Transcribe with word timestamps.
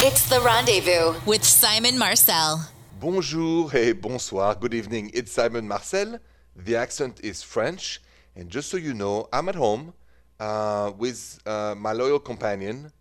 It's 0.00 0.28
the 0.28 0.40
rendezvous 0.40 1.18
with 1.26 1.42
Simon 1.42 1.98
Marcel. 1.98 2.70
Bonjour 3.00 3.68
et 3.74 3.94
bonsoir. 3.94 4.54
Good 4.54 4.72
evening. 4.72 5.10
It's 5.12 5.32
Simon 5.32 5.66
Marcel. 5.66 6.20
The 6.54 6.76
accent 6.76 7.18
is 7.24 7.42
French. 7.42 8.00
And 8.36 8.48
just 8.48 8.70
so 8.70 8.76
you 8.76 8.94
know, 8.94 9.28
I'm 9.32 9.48
at 9.48 9.56
home 9.56 9.92
uh, 10.38 10.92
with 10.96 11.40
uh, 11.44 11.74
my 11.76 11.92
loyal 11.92 12.20
companion, 12.20 12.92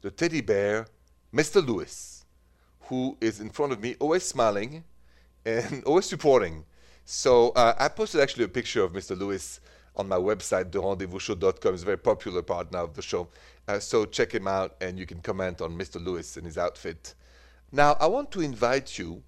the 0.00 0.12
teddy 0.12 0.42
bear, 0.42 0.86
Mr. 1.34 1.60
Lewis, 1.66 2.24
who 2.82 3.16
is 3.20 3.40
in 3.40 3.50
front 3.50 3.72
of 3.72 3.80
me, 3.80 3.96
always 3.98 4.22
smiling 4.22 4.84
and 5.44 5.82
always 5.86 6.06
supporting. 6.06 6.64
So 7.04 7.48
uh, 7.50 7.74
I 7.76 7.88
posted 7.88 8.20
actually 8.20 8.44
a 8.44 8.48
picture 8.48 8.84
of 8.84 8.92
Mr. 8.92 9.18
Lewis 9.18 9.58
on 9.96 10.08
my 10.08 10.16
website, 10.18 10.70
therendezvousshow.com. 10.70 11.74
It's 11.74 11.82
a 11.82 11.86
very 11.86 11.98
popular 11.98 12.42
part 12.42 12.70
now 12.70 12.84
of 12.84 12.94
the 12.94 13.02
show. 13.02 13.28
Uh, 13.66 13.78
so 13.78 14.04
check 14.04 14.32
him 14.32 14.46
out 14.46 14.76
and 14.80 14.98
you 14.98 15.06
can 15.06 15.20
comment 15.20 15.60
on 15.60 15.76
Mr. 15.76 16.04
Lewis 16.04 16.36
and 16.36 16.44
his 16.44 16.58
outfit. 16.58 17.14
Now, 17.72 17.96
I 17.98 18.06
want 18.06 18.30
to 18.32 18.40
invite 18.40 18.98
you 18.98 19.22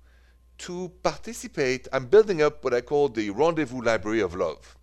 to 0.59 0.91
participate. 1.03 1.89
I'm 1.93 2.07
building 2.07 2.43
up 2.43 2.63
what 2.63 2.75
I 2.75 2.81
call 2.81 3.09
the 3.09 3.31
Rendezvous 3.31 3.83
Library 3.83 4.21
of 4.21 4.35
Love. 4.35 4.77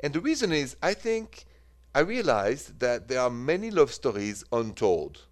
And 0.00 0.12
the 0.12 0.20
reason 0.20 0.52
is 0.52 0.76
I 0.82 0.94
think 0.94 1.44
I 1.94 2.00
realized 2.00 2.80
that 2.80 3.08
there 3.08 3.20
are 3.20 3.30
many 3.30 3.70
love 3.70 3.92
stories 3.92 4.44
untold. 4.52 5.22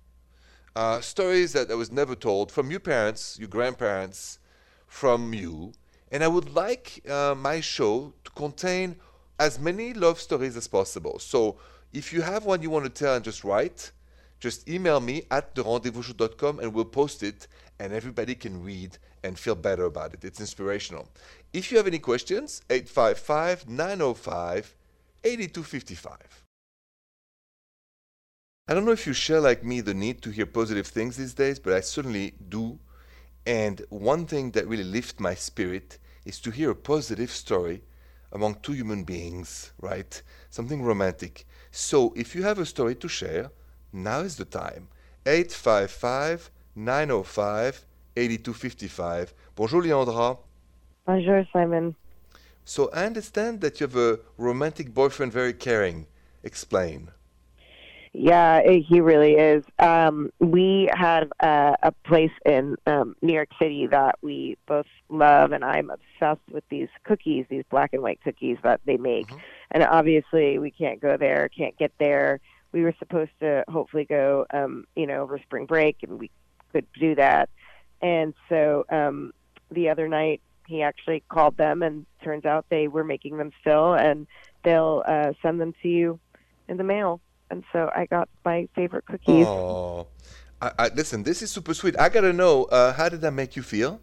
Uh, 0.76 1.00
stories 1.00 1.52
that 1.52 1.70
I 1.70 1.74
was 1.74 1.90
never 1.90 2.14
told 2.14 2.52
from 2.52 2.70
your 2.70 2.80
parents, 2.80 3.38
your 3.38 3.48
grandparents, 3.48 4.38
from 4.86 5.34
you. 5.34 5.72
And 6.12 6.22
I 6.22 6.28
would 6.28 6.54
like 6.54 7.02
uh, 7.08 7.34
my 7.36 7.60
show 7.60 8.12
to 8.24 8.30
contain 8.32 8.96
as 9.38 9.58
many 9.58 9.94
love 9.94 10.20
stories 10.20 10.56
as 10.56 10.68
possible. 10.68 11.18
So 11.18 11.56
if 11.92 12.12
you 12.12 12.22
have 12.22 12.44
one 12.44 12.62
you 12.62 12.70
want 12.70 12.84
to 12.84 12.90
tell 12.90 13.14
and 13.14 13.24
just 13.24 13.44
write, 13.44 13.92
just 14.38 14.68
email 14.68 15.00
me 15.00 15.24
at 15.30 15.54
therendezvousshow.com 15.54 16.60
and 16.60 16.72
we'll 16.72 16.84
post 16.84 17.22
it 17.22 17.46
and 17.78 17.92
everybody 17.92 18.34
can 18.34 18.62
read 18.62 18.96
and 19.22 19.38
feel 19.38 19.54
better 19.54 19.84
about 19.84 20.14
it. 20.14 20.24
It's 20.24 20.40
inspirational. 20.40 21.08
If 21.52 21.70
you 21.70 21.76
have 21.76 21.86
any 21.86 21.98
questions, 21.98 22.62
855 22.70 23.68
905 23.68 24.74
8255. 25.24 26.44
I 28.68 28.74
don't 28.74 28.84
know 28.84 28.92
if 28.92 29.06
you 29.06 29.12
share 29.12 29.40
like 29.40 29.64
me 29.64 29.80
the 29.80 29.94
need 29.94 30.22
to 30.22 30.30
hear 30.30 30.46
positive 30.46 30.86
things 30.86 31.16
these 31.16 31.34
days, 31.34 31.58
but 31.58 31.72
I 31.72 31.80
certainly 31.80 32.34
do. 32.48 32.78
And 33.44 33.82
one 33.88 34.26
thing 34.26 34.52
that 34.52 34.68
really 34.68 34.84
lifts 34.84 35.18
my 35.18 35.34
spirit 35.34 35.98
is 36.24 36.38
to 36.40 36.50
hear 36.50 36.70
a 36.70 36.76
positive 36.76 37.30
story 37.30 37.82
among 38.32 38.56
two 38.62 38.72
human 38.72 39.02
beings, 39.04 39.72
right? 39.80 40.22
Something 40.50 40.82
romantic. 40.82 41.46
So 41.70 42.12
if 42.16 42.34
you 42.34 42.42
have 42.42 42.58
a 42.58 42.66
story 42.66 42.94
to 42.96 43.08
share, 43.08 43.50
now 43.92 44.20
is 44.20 44.36
the 44.36 44.44
time. 44.44 44.88
855 45.26 46.50
905 46.74 47.86
8255. 48.16 49.34
Bonjour, 49.54 49.82
Leandra. 49.82 50.38
Bonjour, 51.06 51.46
Simon. 51.52 51.94
So 52.64 52.90
I 52.92 53.06
understand 53.06 53.60
that 53.60 53.80
you 53.80 53.86
have 53.86 53.96
a 53.96 54.20
romantic 54.36 54.92
boyfriend, 54.94 55.32
very 55.32 55.52
caring. 55.52 56.06
Explain. 56.42 57.10
Yeah, 58.12 58.62
he 58.62 59.00
really 59.00 59.34
is. 59.34 59.64
Um, 59.78 60.30
we 60.40 60.90
have 60.92 61.30
a, 61.38 61.76
a 61.80 61.92
place 62.04 62.32
in 62.44 62.76
um, 62.86 63.14
New 63.22 63.32
York 63.32 63.50
City 63.60 63.86
that 63.86 64.16
we 64.20 64.56
both 64.66 64.86
love, 65.08 65.52
and 65.52 65.64
I'm 65.64 65.90
obsessed 65.90 66.48
with 66.50 66.64
these 66.70 66.88
cookies, 67.04 67.46
these 67.48 67.62
black 67.70 67.92
and 67.92 68.02
white 68.02 68.20
cookies 68.24 68.58
that 68.64 68.80
they 68.84 68.96
make. 68.96 69.28
Mm-hmm. 69.28 69.38
And 69.70 69.84
obviously, 69.84 70.58
we 70.58 70.72
can't 70.72 71.00
go 71.00 71.16
there, 71.16 71.48
can't 71.56 71.76
get 71.78 71.92
there. 72.00 72.40
We 72.72 72.82
were 72.82 72.94
supposed 72.98 73.30
to 73.40 73.64
hopefully 73.68 74.06
go, 74.06 74.44
um, 74.52 74.86
you 74.96 75.06
know, 75.06 75.22
over 75.22 75.38
spring 75.38 75.66
break, 75.66 75.98
and 76.02 76.18
we 76.18 76.32
could 76.72 76.86
do 76.98 77.14
that. 77.14 77.48
And 78.02 78.34
so 78.48 78.86
um, 78.90 79.32
the 79.70 79.88
other 79.88 80.08
night, 80.08 80.40
he 80.66 80.82
actually 80.82 81.22
called 81.28 81.56
them, 81.56 81.84
and 81.84 82.06
turns 82.24 82.44
out 82.44 82.66
they 82.70 82.88
were 82.88 83.04
making 83.04 83.36
them 83.36 83.52
still, 83.60 83.94
and 83.94 84.26
they'll 84.64 85.04
uh, 85.06 85.32
send 85.42 85.60
them 85.60 85.74
to 85.82 85.88
you 85.88 86.18
in 86.66 86.76
the 86.76 86.84
mail 86.84 87.20
and 87.50 87.64
so 87.72 87.90
I 87.94 88.06
got 88.06 88.28
my 88.44 88.68
favorite 88.74 89.06
cookies. 89.06 89.46
Oh, 89.46 90.06
I, 90.60 90.72
I, 90.78 90.88
listen, 90.88 91.22
this 91.22 91.42
is 91.42 91.50
super 91.50 91.74
sweet. 91.74 91.98
I 91.98 92.08
gotta 92.08 92.32
know, 92.32 92.64
uh, 92.64 92.92
how 92.92 93.08
did 93.08 93.20
that 93.22 93.32
make 93.32 93.56
you 93.56 93.62
feel? 93.62 94.00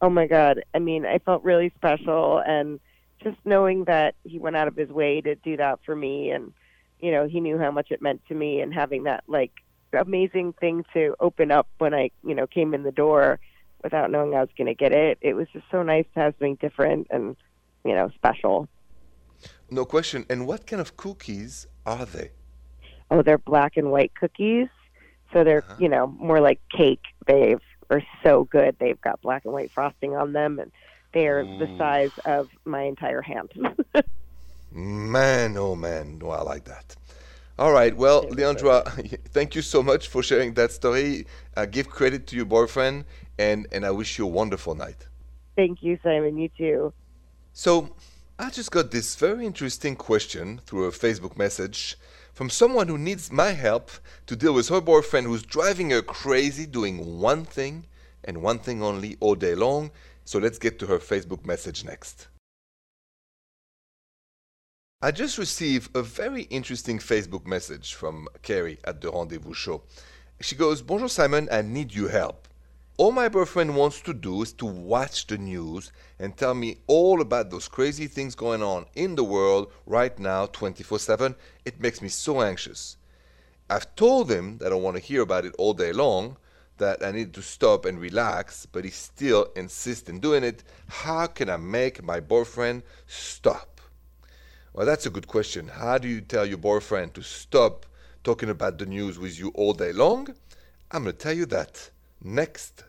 Oh 0.00 0.10
my 0.10 0.26
God! 0.26 0.62
I 0.74 0.78
mean, 0.78 1.06
I 1.06 1.18
felt 1.18 1.42
really 1.44 1.72
special, 1.76 2.42
and 2.46 2.80
just 3.22 3.38
knowing 3.44 3.84
that 3.84 4.14
he 4.24 4.38
went 4.38 4.56
out 4.56 4.68
of 4.68 4.76
his 4.76 4.90
way 4.90 5.20
to 5.22 5.34
do 5.36 5.56
that 5.56 5.80
for 5.86 5.96
me, 5.96 6.30
and 6.30 6.52
you 7.00 7.10
know, 7.10 7.26
he 7.26 7.40
knew 7.40 7.58
how 7.58 7.70
much 7.70 7.90
it 7.90 8.02
meant 8.02 8.22
to 8.28 8.34
me, 8.34 8.60
and 8.60 8.74
having 8.74 9.04
that 9.04 9.24
like 9.26 9.52
amazing 9.92 10.52
thing 10.54 10.84
to 10.92 11.14
open 11.20 11.50
up 11.50 11.68
when 11.78 11.94
I, 11.94 12.10
you 12.24 12.34
know, 12.34 12.46
came 12.46 12.74
in 12.74 12.82
the 12.82 12.92
door 12.92 13.38
without 13.82 14.10
knowing 14.10 14.34
I 14.34 14.40
was 14.40 14.48
going 14.56 14.66
to 14.66 14.74
get 14.74 14.92
it. 14.92 15.18
It 15.20 15.34
was 15.34 15.48
just 15.52 15.64
so 15.70 15.82
nice 15.82 16.06
to 16.14 16.20
have 16.20 16.34
something 16.34 16.56
different 16.56 17.08
and, 17.10 17.36
you 17.84 17.94
know, 17.94 18.10
special. 18.14 18.68
No 19.70 19.84
question. 19.84 20.26
And 20.28 20.46
what 20.46 20.66
kind 20.66 20.80
of 20.80 20.96
cookies 20.96 21.66
are 21.84 22.04
they? 22.04 22.30
Oh, 23.10 23.22
they're 23.22 23.38
black 23.38 23.76
and 23.76 23.90
white 23.90 24.14
cookies. 24.14 24.68
So 25.32 25.44
they're, 25.44 25.64
uh-huh. 25.64 25.76
you 25.78 25.88
know, 25.88 26.06
more 26.06 26.40
like 26.40 26.60
cake. 26.70 27.02
They 27.26 27.56
are 27.90 28.02
so 28.22 28.44
good. 28.44 28.76
They've 28.78 29.00
got 29.00 29.20
black 29.22 29.44
and 29.44 29.52
white 29.52 29.70
frosting 29.70 30.14
on 30.16 30.32
them, 30.32 30.58
and 30.58 30.72
they 31.12 31.26
are 31.26 31.40
Ooh. 31.40 31.58
the 31.58 31.76
size 31.78 32.12
of 32.24 32.48
my 32.64 32.82
entire 32.82 33.22
hand. 33.22 33.50
man, 34.72 35.56
oh 35.56 35.74
man, 35.74 36.20
oh, 36.22 36.30
I 36.30 36.42
like 36.42 36.64
that. 36.64 36.96
All 37.58 37.72
right, 37.72 37.96
well, 37.96 38.24
Leandra, 38.26 38.84
thank 39.30 39.54
you 39.54 39.62
so 39.62 39.82
much 39.82 40.08
for 40.08 40.22
sharing 40.22 40.52
that 40.54 40.72
story. 40.72 41.26
Uh, 41.56 41.64
give 41.64 41.88
credit 41.88 42.26
to 42.28 42.36
your 42.36 42.44
boyfriend, 42.44 43.06
and, 43.38 43.66
and 43.72 43.86
I 43.86 43.90
wish 43.92 44.18
you 44.18 44.26
a 44.26 44.28
wonderful 44.28 44.74
night. 44.74 45.06
Thank 45.56 45.82
you, 45.82 45.98
Simon. 46.02 46.36
You 46.36 46.50
too. 46.50 46.92
So, 47.54 47.96
I 48.38 48.50
just 48.50 48.70
got 48.70 48.90
this 48.90 49.16
very 49.16 49.46
interesting 49.46 49.96
question 49.96 50.60
through 50.66 50.84
a 50.84 50.90
Facebook 50.90 51.38
message 51.38 51.96
from 52.36 52.50
someone 52.50 52.86
who 52.86 52.98
needs 52.98 53.32
my 53.32 53.52
help 53.52 53.90
to 54.26 54.36
deal 54.36 54.52
with 54.52 54.68
her 54.68 54.82
boyfriend 54.82 55.26
who's 55.26 55.42
driving 55.42 55.88
her 55.88 56.02
crazy 56.02 56.66
doing 56.66 57.18
one 57.18 57.46
thing 57.46 57.86
and 58.24 58.42
one 58.42 58.58
thing 58.58 58.82
only 58.82 59.16
all 59.20 59.34
day 59.34 59.54
long. 59.54 59.90
So 60.26 60.38
let's 60.38 60.58
get 60.58 60.78
to 60.80 60.86
her 60.86 60.98
Facebook 60.98 61.46
message 61.46 61.82
next. 61.82 62.28
I 65.00 65.12
just 65.12 65.38
received 65.38 65.96
a 65.96 66.02
very 66.02 66.42
interesting 66.42 66.98
Facebook 66.98 67.46
message 67.46 67.94
from 67.94 68.28
Carrie 68.42 68.80
at 68.84 69.00
the 69.00 69.10
Rendezvous 69.10 69.54
Show. 69.54 69.84
She 70.42 70.56
goes, 70.56 70.82
Bonjour 70.82 71.08
Simon, 71.08 71.48
I 71.50 71.62
need 71.62 71.94
your 71.94 72.10
help. 72.10 72.48
All 72.98 73.12
my 73.12 73.28
boyfriend 73.28 73.76
wants 73.76 74.00
to 74.00 74.14
do 74.14 74.40
is 74.40 74.54
to 74.54 74.64
watch 74.64 75.26
the 75.26 75.36
news 75.36 75.92
and 76.18 76.34
tell 76.34 76.54
me 76.54 76.78
all 76.86 77.20
about 77.20 77.50
those 77.50 77.68
crazy 77.68 78.06
things 78.06 78.34
going 78.34 78.62
on 78.62 78.86
in 78.94 79.16
the 79.16 79.24
world 79.24 79.70
right 79.84 80.18
now 80.18 80.46
24 80.46 80.98
7. 80.98 81.34
It 81.66 81.78
makes 81.78 82.00
me 82.00 82.08
so 82.08 82.40
anxious. 82.40 82.96
I've 83.68 83.94
told 83.96 84.30
him 84.30 84.56
that 84.58 84.72
I 84.72 84.76
want 84.76 84.96
to 84.96 85.02
hear 85.02 85.20
about 85.20 85.44
it 85.44 85.54
all 85.58 85.74
day 85.74 85.92
long, 85.92 86.38
that 86.78 87.04
I 87.04 87.12
need 87.12 87.34
to 87.34 87.42
stop 87.42 87.84
and 87.84 88.00
relax, 88.00 88.64
but 88.64 88.84
he 88.84 88.90
still 88.90 89.48
insists 89.54 90.08
in 90.08 90.18
doing 90.18 90.42
it. 90.42 90.64
How 90.88 91.26
can 91.26 91.50
I 91.50 91.58
make 91.58 92.02
my 92.02 92.20
boyfriend 92.20 92.82
stop? 93.06 93.82
Well, 94.72 94.86
that's 94.86 95.04
a 95.04 95.10
good 95.10 95.26
question. 95.26 95.68
How 95.68 95.98
do 95.98 96.08
you 96.08 96.22
tell 96.22 96.46
your 96.46 96.56
boyfriend 96.56 97.12
to 97.12 97.22
stop 97.22 97.84
talking 98.24 98.48
about 98.48 98.78
the 98.78 98.86
news 98.86 99.18
with 99.18 99.38
you 99.38 99.50
all 99.50 99.74
day 99.74 99.92
long? 99.92 100.34
I'm 100.90 101.02
going 101.02 101.14
to 101.14 101.22
tell 101.22 101.34
you 101.34 101.44
that 101.46 101.90
next. 102.26 102.84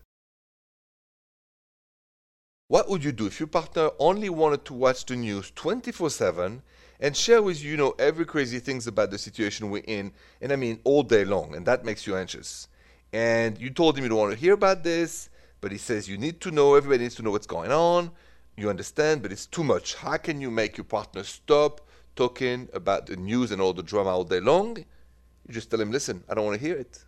What 2.69 2.89
would 2.89 3.03
you 3.03 3.13
do 3.13 3.27
if 3.27 3.39
your 3.39 3.47
partner 3.47 3.91
only 3.97 4.29
wanted 4.29 4.65
to 4.65 4.73
watch 4.73 5.05
the 5.05 5.15
news 5.15 5.51
24 5.55 6.09
7 6.09 6.61
and 6.99 7.15
share 7.15 7.41
with 7.41 7.63
you, 7.63 7.71
you 7.71 7.77
know, 7.77 7.95
every 7.99 8.25
crazy 8.25 8.59
things 8.59 8.87
about 8.87 9.11
the 9.11 9.17
situation 9.17 9.69
we're 9.69 9.83
in, 9.87 10.11
and 10.41 10.51
I 10.51 10.55
mean 10.55 10.79
all 10.83 11.03
day 11.03 11.23
long, 11.23 11.55
and 11.55 11.65
that 11.65 11.85
makes 11.85 12.05
you 12.05 12.17
anxious? 12.17 12.67
And 13.13 13.57
you 13.57 13.69
told 13.69 13.97
him 13.97 14.03
you 14.03 14.09
don't 14.09 14.17
want 14.17 14.33
to 14.33 14.39
hear 14.39 14.53
about 14.53 14.83
this, 14.83 15.29
but 15.61 15.71
he 15.71 15.77
says 15.77 16.09
you 16.09 16.17
need 16.17 16.41
to 16.41 16.51
know, 16.51 16.75
everybody 16.75 17.03
needs 17.03 17.15
to 17.15 17.21
know 17.21 17.31
what's 17.31 17.47
going 17.47 17.71
on. 17.71 18.11
You 18.57 18.69
understand, 18.69 19.21
but 19.21 19.31
it's 19.31 19.45
too 19.45 19.63
much. 19.63 19.95
How 19.95 20.17
can 20.17 20.41
you 20.41 20.49
make 20.49 20.77
your 20.77 20.83
partner 20.83 21.23
stop 21.23 21.87
talking 22.15 22.67
about 22.73 23.05
the 23.05 23.15
news 23.15 23.51
and 23.51 23.61
all 23.61 23.73
the 23.73 23.83
drama 23.83 24.09
all 24.09 24.23
day 24.23 24.39
long? 24.39 24.77
You 24.77 25.53
just 25.53 25.69
tell 25.69 25.79
him, 25.79 25.91
listen, 25.91 26.23
I 26.27 26.33
don't 26.33 26.45
want 26.45 26.59
to 26.59 26.67
hear 26.67 26.75
it. 26.75 27.05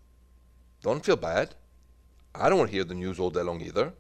Don't 0.83 1.03
feel 1.03 1.17
bad. 1.17 1.55
I 2.35 2.47
don't 2.47 2.59
want 2.59 2.69
to 2.69 2.75
hear 2.75 2.83
the 2.83 2.93
news 2.93 3.19
all 3.19 3.31
day 3.31 3.41
long 3.41 3.61
either. 3.61 3.93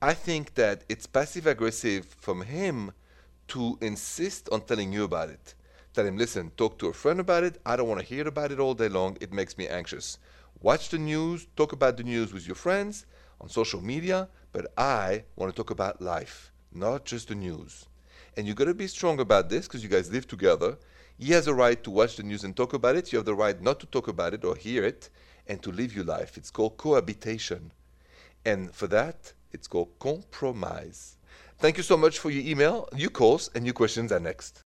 I 0.00 0.14
think 0.14 0.54
that 0.54 0.84
it's 0.88 1.06
passive 1.06 1.46
aggressive 1.46 2.06
from 2.20 2.42
him 2.42 2.92
to 3.48 3.76
insist 3.80 4.48
on 4.52 4.60
telling 4.60 4.92
you 4.92 5.02
about 5.02 5.28
it. 5.30 5.54
Tell 5.92 6.06
him, 6.06 6.16
listen, 6.16 6.52
talk 6.56 6.78
to 6.78 6.86
a 6.86 6.92
friend 6.92 7.18
about 7.18 7.42
it. 7.42 7.60
I 7.66 7.74
don't 7.74 7.88
want 7.88 8.00
to 8.00 8.06
hear 8.06 8.28
about 8.28 8.52
it 8.52 8.60
all 8.60 8.74
day 8.74 8.88
long. 8.88 9.18
It 9.20 9.32
makes 9.32 9.58
me 9.58 9.66
anxious. 9.66 10.18
Watch 10.60 10.90
the 10.90 10.98
news, 10.98 11.48
talk 11.56 11.72
about 11.72 11.96
the 11.96 12.04
news 12.04 12.32
with 12.32 12.46
your 12.46 12.54
friends 12.54 13.06
on 13.40 13.48
social 13.48 13.80
media, 13.80 14.28
but 14.52 14.72
I 14.78 15.24
want 15.34 15.52
to 15.52 15.56
talk 15.56 15.70
about 15.70 16.00
life, 16.00 16.52
not 16.72 17.04
just 17.04 17.28
the 17.28 17.34
news. 17.34 17.86
And 18.36 18.46
you 18.46 18.54
got 18.54 18.66
to 18.66 18.74
be 18.74 18.86
strong 18.86 19.18
about 19.18 19.48
this 19.48 19.66
because 19.66 19.82
you 19.82 19.88
guys 19.88 20.12
live 20.12 20.28
together. 20.28 20.78
He 21.18 21.32
has 21.32 21.48
a 21.48 21.54
right 21.54 21.82
to 21.82 21.90
watch 21.90 22.16
the 22.16 22.22
news 22.22 22.44
and 22.44 22.56
talk 22.56 22.72
about 22.72 22.94
it. 22.94 23.12
You 23.12 23.18
have 23.18 23.26
the 23.26 23.34
right 23.34 23.60
not 23.60 23.80
to 23.80 23.86
talk 23.86 24.06
about 24.06 24.34
it 24.34 24.44
or 24.44 24.54
hear 24.54 24.84
it. 24.84 25.10
And 25.48 25.62
to 25.62 25.72
live 25.72 25.94
your 25.94 26.04
life. 26.04 26.36
It's 26.36 26.50
called 26.50 26.76
cohabitation. 26.76 27.72
And 28.44 28.74
for 28.74 28.86
that, 28.88 29.32
it's 29.52 29.66
called 29.66 29.98
compromise. 29.98 31.16
Thank 31.58 31.76
you 31.76 31.82
so 31.82 31.96
much 31.96 32.18
for 32.18 32.30
your 32.30 32.44
email. 32.44 32.88
New 32.92 33.10
calls 33.10 33.50
and 33.54 33.64
new 33.64 33.72
questions 33.72 34.12
are 34.12 34.20
next. 34.20 34.62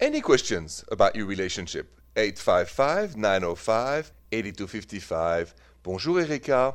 Any 0.00 0.20
questions 0.20 0.84
about 0.90 1.16
your 1.16 1.26
relationship? 1.26 2.00
855 2.16 3.16
905 3.16 4.12
8255. 4.32 5.54
Bonjour, 5.82 6.20
Erika. 6.20 6.74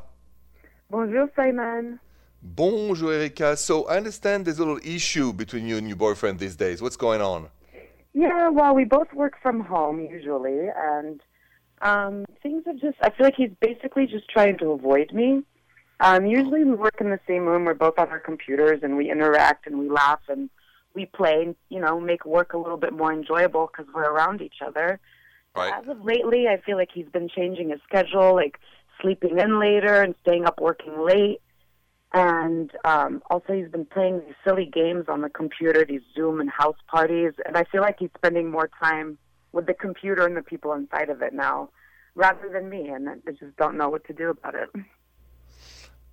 Bonjour, 0.90 1.30
Simon. 1.36 2.00
Bonjour, 2.42 3.14
Erika. 3.14 3.56
So 3.56 3.88
I 3.88 3.98
understand 3.98 4.46
there's 4.46 4.60
a 4.60 4.66
little 4.66 4.80
issue 4.84 5.34
between 5.34 5.68
you 5.68 5.78
and 5.78 5.88
your 5.88 5.98
boyfriend 5.98 6.40
these 6.40 6.56
days. 6.56 6.82
What's 6.82 6.98
going 6.98 7.22
on? 7.22 7.50
Yeah, 8.14 8.50
well, 8.50 8.76
we 8.76 8.84
both 8.84 9.14
work 9.14 9.36
from 9.42 9.62
home 9.62 10.00
usually, 10.00 10.68
and 10.76 11.22
um, 11.82 12.26
things 12.42 12.64
have 12.66 12.80
just, 12.80 12.98
I 13.02 13.10
feel 13.10 13.26
like 13.26 13.36
he's 13.36 13.52
basically 13.60 14.06
just 14.06 14.30
trying 14.30 14.58
to 14.60 14.72
avoid 14.72 15.12
me. 15.12 15.44
Um, 16.00 16.26
usually 16.26 16.64
we 16.64 16.74
work 16.74 16.96
in 17.00 17.10
the 17.10 17.20
same 17.28 17.46
room, 17.46 17.66
we're 17.66 17.74
both 17.74 18.00
on 18.00 18.10
our 18.10 18.20
computers, 18.20 18.80
and 18.84 18.98
we 18.98 19.12
interact 19.12 19.68
and 19.68 19.78
we 19.78 19.90
laugh 19.90 20.22
and 20.28 20.50
we 20.94 21.06
play, 21.06 21.44
and, 21.44 21.56
you 21.70 21.80
know, 21.80 22.00
make 22.00 22.26
work 22.26 22.54
a 22.54 22.58
little 22.58 22.78
bit 22.78 22.92
more 22.92 23.14
enjoyable 23.14 23.68
because 23.68 23.92
we're 23.94 24.10
around 24.10 24.42
each 24.42 24.62
other. 24.66 25.00
Right. 25.56 25.74
As 25.74 25.88
of 25.88 26.04
lately, 26.04 26.48
I 26.48 26.60
feel 26.66 26.78
like 26.78 26.90
he's 26.94 27.08
been 27.08 27.30
changing 27.30 27.70
his 27.70 27.80
schedule, 27.88 28.34
like 28.36 28.60
sleeping 29.02 29.40
in 29.40 29.60
later 29.60 30.02
and 30.02 30.16
staying 30.22 30.46
up 30.46 30.60
working 30.60 31.06
late. 31.06 31.42
And 32.14 32.72
um, 32.84 33.22
also, 33.30 33.54
he's 33.54 33.70
been 33.70 33.86
playing 33.86 34.22
these 34.26 34.36
silly 34.46 34.66
games 34.66 35.06
on 35.08 35.22
the 35.22 35.30
computer, 35.30 35.86
these 35.86 36.02
Zoom 36.14 36.42
and 36.42 36.50
house 36.50 36.76
parties. 36.88 37.34
And 37.46 37.56
I 37.56 37.64
feel 37.66 37.82
like 37.82 37.98
he's 38.00 38.10
spending 38.18 38.52
more 38.52 38.70
time 38.82 39.18
with 39.52 39.66
the 39.66 39.74
computer 39.74 40.26
and 40.26 40.36
the 40.36 40.42
people 40.42 40.74
inside 40.74 41.10
of 41.10 41.22
it 41.22 41.34
now, 41.34 41.70
rather 42.16 42.50
than 42.50 42.70
me. 42.70 42.88
And 42.88 43.10
I 43.10 43.32
just 43.32 43.56
don't 43.58 43.78
know 43.78 43.90
what 43.90 44.06
to 44.06 44.14
do 44.14 44.30
about 44.30 44.56
it. 44.56 44.70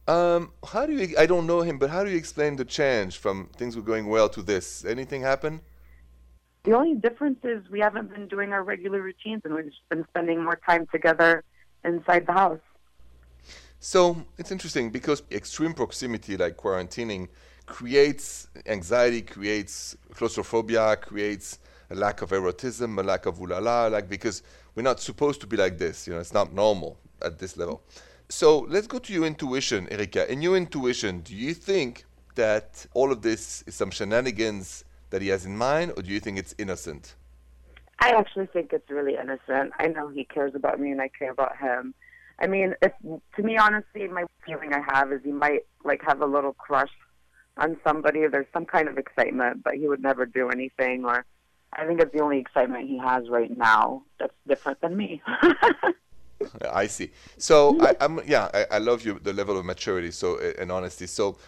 Um, 0.08 0.52
how 0.66 0.86
do 0.86 0.94
you? 0.94 1.14
I 1.18 1.26
don't 1.26 1.46
know 1.46 1.60
him, 1.60 1.78
but 1.78 1.90
how 1.90 2.02
do 2.02 2.10
you 2.10 2.16
explain 2.16 2.56
the 2.56 2.64
change 2.64 3.18
from 3.18 3.50
things 3.56 3.76
were 3.76 3.82
going 3.82 4.08
well 4.08 4.28
to 4.30 4.42
this? 4.42 4.84
Anything 4.84 5.20
happen? 5.20 5.60
The 6.64 6.72
only 6.72 6.94
difference 6.94 7.38
is 7.44 7.68
we 7.70 7.80
haven't 7.80 8.12
been 8.12 8.26
doing 8.26 8.52
our 8.52 8.62
regular 8.62 9.00
routines, 9.02 9.42
and 9.44 9.54
we've 9.54 9.66
just 9.66 9.88
been 9.90 10.04
spending 10.08 10.42
more 10.42 10.58
time 10.66 10.86
together 10.90 11.44
inside 11.84 12.26
the 12.26 12.32
house. 12.32 12.60
So 13.80 14.24
it's 14.38 14.50
interesting 14.50 14.90
because 14.90 15.22
extreme 15.30 15.72
proximity, 15.72 16.36
like 16.36 16.56
quarantining, 16.56 17.28
creates 17.66 18.48
anxiety, 18.66 19.22
creates 19.22 19.96
claustrophobia, 20.14 20.96
creates 20.96 21.58
a 21.90 21.94
lack 21.94 22.22
of 22.22 22.30
erotism, 22.30 22.98
a 22.98 23.02
lack 23.02 23.26
of 23.26 23.38
ulala, 23.38 23.90
like 23.90 24.08
because 24.08 24.42
we're 24.74 24.82
not 24.82 25.00
supposed 25.00 25.40
to 25.40 25.46
be 25.46 25.56
like 25.56 25.78
this. 25.78 26.06
You 26.06 26.14
know, 26.14 26.20
it's 26.20 26.34
not 26.34 26.52
normal 26.52 26.98
at 27.22 27.38
this 27.38 27.56
level. 27.56 27.82
So 28.28 28.60
let's 28.68 28.86
go 28.86 28.98
to 28.98 29.12
your 29.12 29.24
intuition, 29.24 29.88
Erika. 29.90 30.30
In 30.30 30.42
your 30.42 30.56
intuition, 30.56 31.20
do 31.20 31.34
you 31.34 31.54
think 31.54 32.04
that 32.34 32.86
all 32.94 33.10
of 33.10 33.22
this 33.22 33.64
is 33.66 33.74
some 33.74 33.90
shenanigans 33.90 34.84
that 35.10 35.22
he 35.22 35.28
has 35.28 35.46
in 35.46 35.56
mind, 35.56 35.92
or 35.96 36.02
do 36.02 36.10
you 36.10 36.20
think 36.20 36.38
it's 36.38 36.54
innocent? 36.58 37.14
I 38.00 38.10
actually 38.10 38.46
think 38.46 38.72
it's 38.72 38.88
really 38.90 39.16
innocent. 39.16 39.72
I 39.78 39.88
know 39.88 40.08
he 40.08 40.24
cares 40.24 40.54
about 40.54 40.78
me, 40.78 40.92
and 40.92 41.00
I 41.00 41.08
care 41.08 41.30
about 41.30 41.56
him. 41.56 41.94
I 42.38 42.46
mean, 42.46 42.74
if 42.82 42.92
to 43.36 43.42
me, 43.42 43.56
honestly, 43.56 44.06
my 44.06 44.24
feeling 44.46 44.72
I 44.72 44.80
have 44.94 45.10
is 45.12 45.20
he 45.24 45.32
might 45.32 45.66
like 45.84 46.02
have 46.06 46.20
a 46.20 46.26
little 46.26 46.52
crush 46.52 46.92
on 47.56 47.76
somebody. 47.82 48.26
There's 48.28 48.46
some 48.52 48.66
kind 48.66 48.88
of 48.88 48.98
excitement, 48.98 49.64
but 49.64 49.74
he 49.74 49.88
would 49.88 50.02
never 50.02 50.24
do 50.26 50.50
anything. 50.50 51.04
Or 51.04 51.24
I 51.78 51.86
think 51.86 52.00
it's 52.00 52.12
the 52.12 52.20
only 52.20 52.38
excitement 52.38 52.88
he 52.88 52.98
has 52.98 53.28
right 53.28 53.56
now 53.56 54.02
that's 54.18 54.34
different 54.48 54.80
than 54.80 54.96
me. 54.96 55.22
I 56.72 56.88
see. 56.88 57.10
So 57.36 57.80
I, 57.80 57.94
am 58.00 58.20
yeah, 58.26 58.50
I, 58.52 58.66
I 58.72 58.78
love 58.78 59.04
you 59.06 59.20
the 59.22 59.32
level 59.32 59.56
of 59.56 59.64
maturity 59.64 60.10
so 60.10 60.38
and 60.58 60.72
honesty. 60.72 61.06
So 61.06 61.38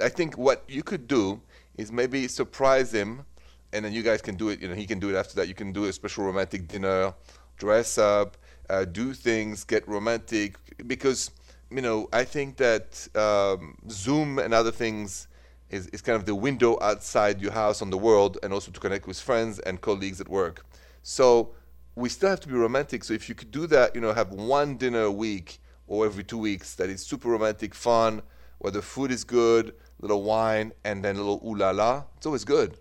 I 0.00 0.08
think 0.08 0.38
what 0.38 0.62
you 0.68 0.84
could 0.84 1.08
do 1.08 1.40
is 1.76 1.90
maybe 1.90 2.28
surprise 2.28 2.94
him, 2.94 3.24
and 3.72 3.84
then 3.84 3.92
you 3.92 4.04
guys 4.04 4.22
can 4.22 4.36
do 4.36 4.48
it. 4.48 4.62
You 4.62 4.68
know, 4.68 4.74
he 4.74 4.86
can 4.86 5.00
do 5.00 5.10
it 5.10 5.16
after 5.16 5.34
that. 5.36 5.48
You 5.48 5.54
can 5.54 5.72
do 5.72 5.86
a 5.86 5.92
special 5.92 6.24
romantic 6.24 6.68
dinner, 6.68 7.12
dress 7.56 7.98
up, 7.98 8.36
uh, 8.70 8.84
do 8.84 9.12
things, 9.12 9.64
get 9.64 9.86
romantic. 9.88 10.56
Because 10.86 11.32
you 11.70 11.82
know, 11.82 12.08
I 12.12 12.22
think 12.22 12.58
that 12.58 13.08
um, 13.16 13.76
Zoom 13.90 14.38
and 14.38 14.54
other 14.54 14.70
things 14.70 15.26
is, 15.74 15.88
is 15.88 16.00
kind 16.00 16.16
of 16.16 16.24
the 16.24 16.34
window 16.34 16.78
outside 16.80 17.40
your 17.40 17.52
house 17.52 17.82
on 17.82 17.90
the 17.90 17.98
world, 17.98 18.38
and 18.42 18.52
also 18.52 18.70
to 18.70 18.80
connect 18.80 19.06
with 19.06 19.20
friends 19.20 19.58
and 19.60 19.80
colleagues 19.80 20.20
at 20.20 20.28
work. 20.28 20.64
So 21.02 21.54
we 21.96 22.08
still 22.08 22.30
have 22.30 22.40
to 22.40 22.48
be 22.48 22.54
romantic. 22.54 23.04
So 23.04 23.12
if 23.12 23.28
you 23.28 23.34
could 23.34 23.50
do 23.50 23.66
that, 23.66 23.94
you 23.94 24.00
know, 24.00 24.12
have 24.12 24.30
one 24.30 24.76
dinner 24.76 25.02
a 25.02 25.12
week 25.12 25.58
or 25.86 26.06
every 26.06 26.24
two 26.24 26.38
weeks 26.38 26.74
that 26.76 26.88
is 26.88 27.04
super 27.04 27.28
romantic, 27.28 27.74
fun, 27.74 28.22
where 28.58 28.70
the 28.70 28.82
food 28.82 29.10
is 29.10 29.24
good, 29.24 29.74
little 30.00 30.22
wine, 30.22 30.72
and 30.84 31.04
then 31.04 31.16
a 31.16 31.18
little 31.18 31.42
ooh 31.44 31.56
la 31.56 31.70
la, 31.70 32.04
it's 32.16 32.26
always 32.26 32.44
good. 32.44 32.78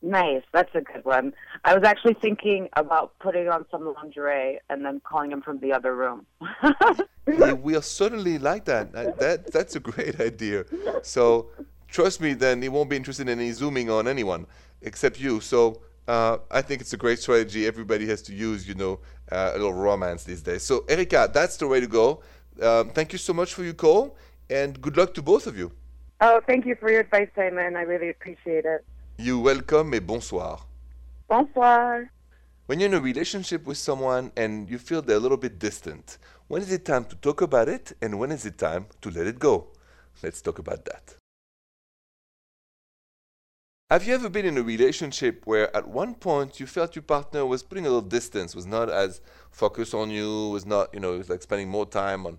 Nice, 0.00 0.42
that's 0.52 0.72
a 0.74 0.80
good 0.80 1.04
one. 1.04 1.32
I 1.64 1.74
was 1.74 1.82
actually 1.84 2.14
thinking 2.14 2.68
about 2.74 3.18
putting 3.18 3.48
on 3.48 3.64
some 3.68 3.92
lingerie 3.94 4.60
and 4.70 4.84
then 4.84 5.00
calling 5.00 5.32
him 5.32 5.42
from 5.42 5.58
the 5.58 5.72
other 5.72 5.94
room. 5.96 6.24
yeah, 7.26 7.52
we 7.52 7.74
are 7.74 7.82
certainly 7.82 8.38
like 8.38 8.64
that. 8.66 8.92
That 8.92 9.50
that's 9.52 9.74
a 9.74 9.80
great 9.80 10.20
idea. 10.30 10.64
So 11.02 11.50
trust 11.88 12.20
me, 12.20 12.34
then 12.34 12.62
he 12.62 12.68
won't 12.68 12.90
be 12.90 12.96
interested 12.96 13.28
in 13.28 13.40
any 13.40 13.52
zooming 13.52 13.90
on 13.90 14.06
anyone 14.06 14.46
except 14.82 15.18
you. 15.20 15.40
So 15.40 15.80
uh, 16.06 16.38
I 16.50 16.62
think 16.62 16.80
it's 16.80 16.92
a 16.92 16.96
great 16.96 17.18
strategy. 17.18 17.66
Everybody 17.66 18.06
has 18.06 18.22
to 18.22 18.34
use, 18.34 18.66
you 18.66 18.74
know, 18.74 19.00
uh, 19.30 19.52
a 19.54 19.58
little 19.58 19.74
romance 19.74 20.24
these 20.24 20.42
days. 20.42 20.62
So, 20.62 20.84
Erika, 20.88 21.30
that's 21.32 21.56
the 21.56 21.66
way 21.66 21.80
to 21.80 21.86
go. 21.86 22.22
Um, 22.62 22.90
thank 22.90 23.12
you 23.12 23.18
so 23.18 23.32
much 23.32 23.54
for 23.54 23.62
your 23.62 23.74
call, 23.74 24.16
and 24.48 24.80
good 24.80 24.96
luck 24.96 25.14
to 25.14 25.22
both 25.22 25.46
of 25.46 25.56
you. 25.56 25.70
Oh, 26.20 26.40
thank 26.46 26.66
you 26.66 26.74
for 26.74 26.90
your 26.90 27.02
advice, 27.02 27.28
Simon. 27.36 27.76
I 27.76 27.82
really 27.82 28.08
appreciate 28.08 28.64
it. 28.64 28.84
You're 29.18 29.38
welcome, 29.38 29.94
et 29.94 30.06
bonsoir. 30.06 30.60
Bonsoir. 31.28 32.10
When 32.66 32.80
you're 32.80 32.88
in 32.88 32.94
a 32.94 33.00
relationship 33.00 33.66
with 33.66 33.78
someone 33.78 34.32
and 34.36 34.68
you 34.68 34.78
feel 34.78 35.02
they're 35.02 35.16
a 35.16 35.20
little 35.20 35.36
bit 35.36 35.58
distant, 35.58 36.18
when 36.48 36.62
is 36.62 36.72
it 36.72 36.84
time 36.84 37.04
to 37.04 37.16
talk 37.16 37.42
about 37.42 37.68
it, 37.68 37.92
and 38.00 38.18
when 38.18 38.32
is 38.32 38.44
it 38.46 38.58
time 38.58 38.86
to 39.02 39.10
let 39.10 39.26
it 39.26 39.38
go? 39.38 39.68
Let's 40.22 40.40
talk 40.40 40.58
about 40.58 40.84
that. 40.86 41.14
Have 43.90 44.06
you 44.06 44.14
ever 44.14 44.28
been 44.28 44.44
in 44.44 44.58
a 44.58 44.62
relationship 44.62 45.46
where 45.46 45.74
at 45.74 45.88
one 45.88 46.14
point 46.14 46.60
you 46.60 46.66
felt 46.66 46.94
your 46.94 47.02
partner 47.02 47.46
was 47.46 47.62
putting 47.62 47.86
a 47.86 47.88
little 47.88 48.02
distance, 48.02 48.54
was 48.54 48.66
not 48.66 48.90
as 48.90 49.22
focused 49.50 49.94
on 49.94 50.10
you, 50.10 50.50
was 50.50 50.66
not, 50.66 50.92
you 50.92 51.00
know, 51.00 51.16
was 51.16 51.30
like 51.30 51.40
spending 51.40 51.70
more 51.70 51.86
time 51.86 52.26
on, 52.26 52.38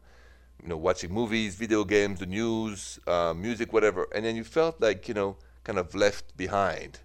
you 0.61 0.69
know, 0.69 0.77
watching 0.77 1.11
movies, 1.11 1.55
video 1.55 1.83
games, 1.83 2.19
the 2.19 2.27
news, 2.27 2.99
uh, 3.07 3.33
music, 3.35 3.73
whatever, 3.73 4.07
and 4.13 4.25
then 4.25 4.35
you 4.35 4.43
felt 4.43 4.79
like, 4.79 5.07
you 5.07 5.15
know, 5.15 5.37
kind 5.63 5.79
of 5.79 5.95
left 5.95 6.37
behind. 6.37 6.99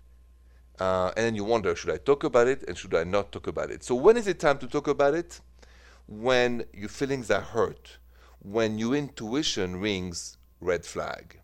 Uh, 0.78 1.10
and 1.16 1.24
then 1.24 1.34
you 1.34 1.44
wonder, 1.44 1.74
should 1.74 1.94
I 1.94 1.96
talk 1.96 2.22
about 2.22 2.46
it 2.46 2.64
and 2.68 2.76
should 2.76 2.94
I 2.94 3.04
not 3.04 3.32
talk 3.32 3.46
about 3.46 3.70
it? 3.70 3.82
So 3.82 3.94
when 3.94 4.18
is 4.18 4.26
it 4.26 4.40
time 4.40 4.58
to 4.58 4.66
talk 4.66 4.88
about 4.88 5.14
it? 5.14 5.40
When 6.06 6.66
your 6.74 6.90
feelings 6.90 7.30
are 7.30 7.40
hurt, 7.40 7.96
when 8.40 8.78
your 8.78 8.94
intuition 8.94 9.80
rings 9.80 10.36
red 10.60 10.84
flag 10.84 11.38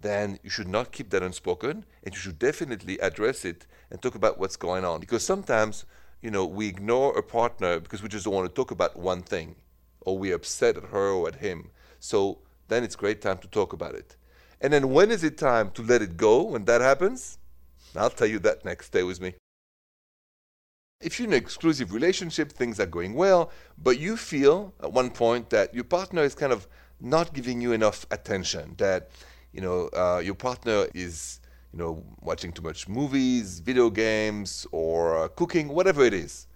then 0.00 0.38
you 0.42 0.50
should 0.50 0.68
not 0.68 0.92
keep 0.92 1.10
that 1.10 1.22
unspoken 1.22 1.84
and 2.02 2.14
you 2.14 2.20
should 2.20 2.38
definitely 2.38 2.98
address 3.00 3.44
it 3.44 3.66
and 3.90 4.00
talk 4.00 4.14
about 4.14 4.38
what's 4.38 4.56
going 4.56 4.84
on. 4.84 5.00
Because 5.00 5.24
sometimes, 5.24 5.84
you 6.22 6.30
know, 6.30 6.46
we 6.46 6.68
ignore 6.68 7.16
a 7.18 7.22
partner 7.22 7.80
because 7.80 8.02
we 8.02 8.08
just 8.08 8.24
don't 8.24 8.34
want 8.34 8.48
to 8.48 8.54
talk 8.54 8.70
about 8.70 8.98
one 8.98 9.22
thing 9.22 9.56
or 10.00 10.18
we're 10.18 10.34
upset 10.34 10.76
at 10.76 10.84
her 10.84 11.10
or 11.10 11.28
at 11.28 11.36
him. 11.36 11.70
So 11.98 12.38
then 12.68 12.84
it's 12.84 12.96
great 12.96 13.20
time 13.20 13.38
to 13.38 13.48
talk 13.48 13.72
about 13.72 13.94
it. 13.94 14.16
And 14.60 14.72
then 14.72 14.90
when 14.90 15.10
is 15.10 15.24
it 15.24 15.38
time 15.38 15.70
to 15.72 15.82
let 15.82 16.02
it 16.02 16.16
go 16.16 16.42
when 16.42 16.64
that 16.64 16.80
happens? 16.80 17.38
I'll 17.96 18.10
tell 18.10 18.26
you 18.26 18.38
that 18.40 18.64
next. 18.64 18.86
Stay 18.86 19.02
with 19.02 19.20
me. 19.20 19.34
If 21.00 21.18
you're 21.18 21.28
in 21.28 21.32
an 21.32 21.38
exclusive 21.38 21.94
relationship, 21.94 22.52
things 22.52 22.78
are 22.78 22.86
going 22.86 23.14
well, 23.14 23.50
but 23.82 23.98
you 23.98 24.18
feel 24.18 24.74
at 24.82 24.92
one 24.92 25.10
point 25.10 25.48
that 25.50 25.74
your 25.74 25.84
partner 25.84 26.22
is 26.22 26.34
kind 26.34 26.52
of 26.52 26.68
not 27.00 27.32
giving 27.32 27.62
you 27.62 27.72
enough 27.72 28.06
attention, 28.10 28.74
that 28.76 29.10
you 29.52 29.60
know, 29.60 29.88
uh, 29.96 30.20
your 30.24 30.34
partner 30.34 30.86
is, 30.94 31.40
you 31.72 31.78
know, 31.78 32.04
watching 32.20 32.52
too 32.52 32.62
much 32.62 32.88
movies, 32.88 33.60
video 33.60 33.90
games, 33.90 34.66
or 34.72 35.24
uh, 35.24 35.28
cooking, 35.28 35.68
whatever 35.68 36.04
it 36.04 36.14
is, 36.14 36.46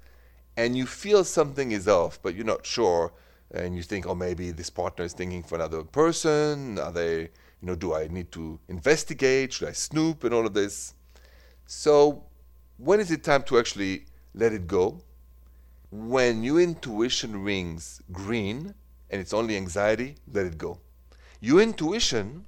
and 0.56 0.76
you 0.76 0.86
feel 0.86 1.24
something 1.24 1.72
is 1.72 1.88
off, 1.88 2.20
but 2.22 2.34
you're 2.34 2.44
not 2.44 2.64
sure, 2.64 3.12
and 3.50 3.76
you 3.76 3.82
think, 3.82 4.06
oh, 4.06 4.14
maybe 4.14 4.50
this 4.50 4.70
partner 4.70 5.04
is 5.04 5.12
thinking 5.12 5.42
for 5.42 5.56
another 5.56 5.82
person. 5.82 6.78
Are 6.78 6.92
they, 6.92 7.20
you 7.20 7.28
know, 7.62 7.74
do 7.74 7.94
I 7.94 8.08
need 8.08 8.32
to 8.32 8.58
investigate? 8.68 9.52
Should 9.52 9.68
I 9.68 9.72
snoop 9.72 10.24
and 10.24 10.34
all 10.34 10.46
of 10.46 10.54
this? 10.54 10.94
So, 11.66 12.24
when 12.76 13.00
is 13.00 13.10
it 13.10 13.22
time 13.22 13.42
to 13.44 13.58
actually 13.58 14.06
let 14.34 14.52
it 14.52 14.66
go? 14.66 15.00
When 15.90 16.42
your 16.42 16.60
intuition 16.60 17.42
rings 17.42 18.02
green 18.10 18.74
and 19.10 19.20
it's 19.20 19.32
only 19.32 19.56
anxiety, 19.56 20.16
let 20.32 20.46
it 20.46 20.58
go. 20.58 20.80
Your 21.40 21.60
intuition 21.60 22.46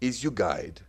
is 0.00 0.22
your 0.22 0.32
guide 0.32 0.80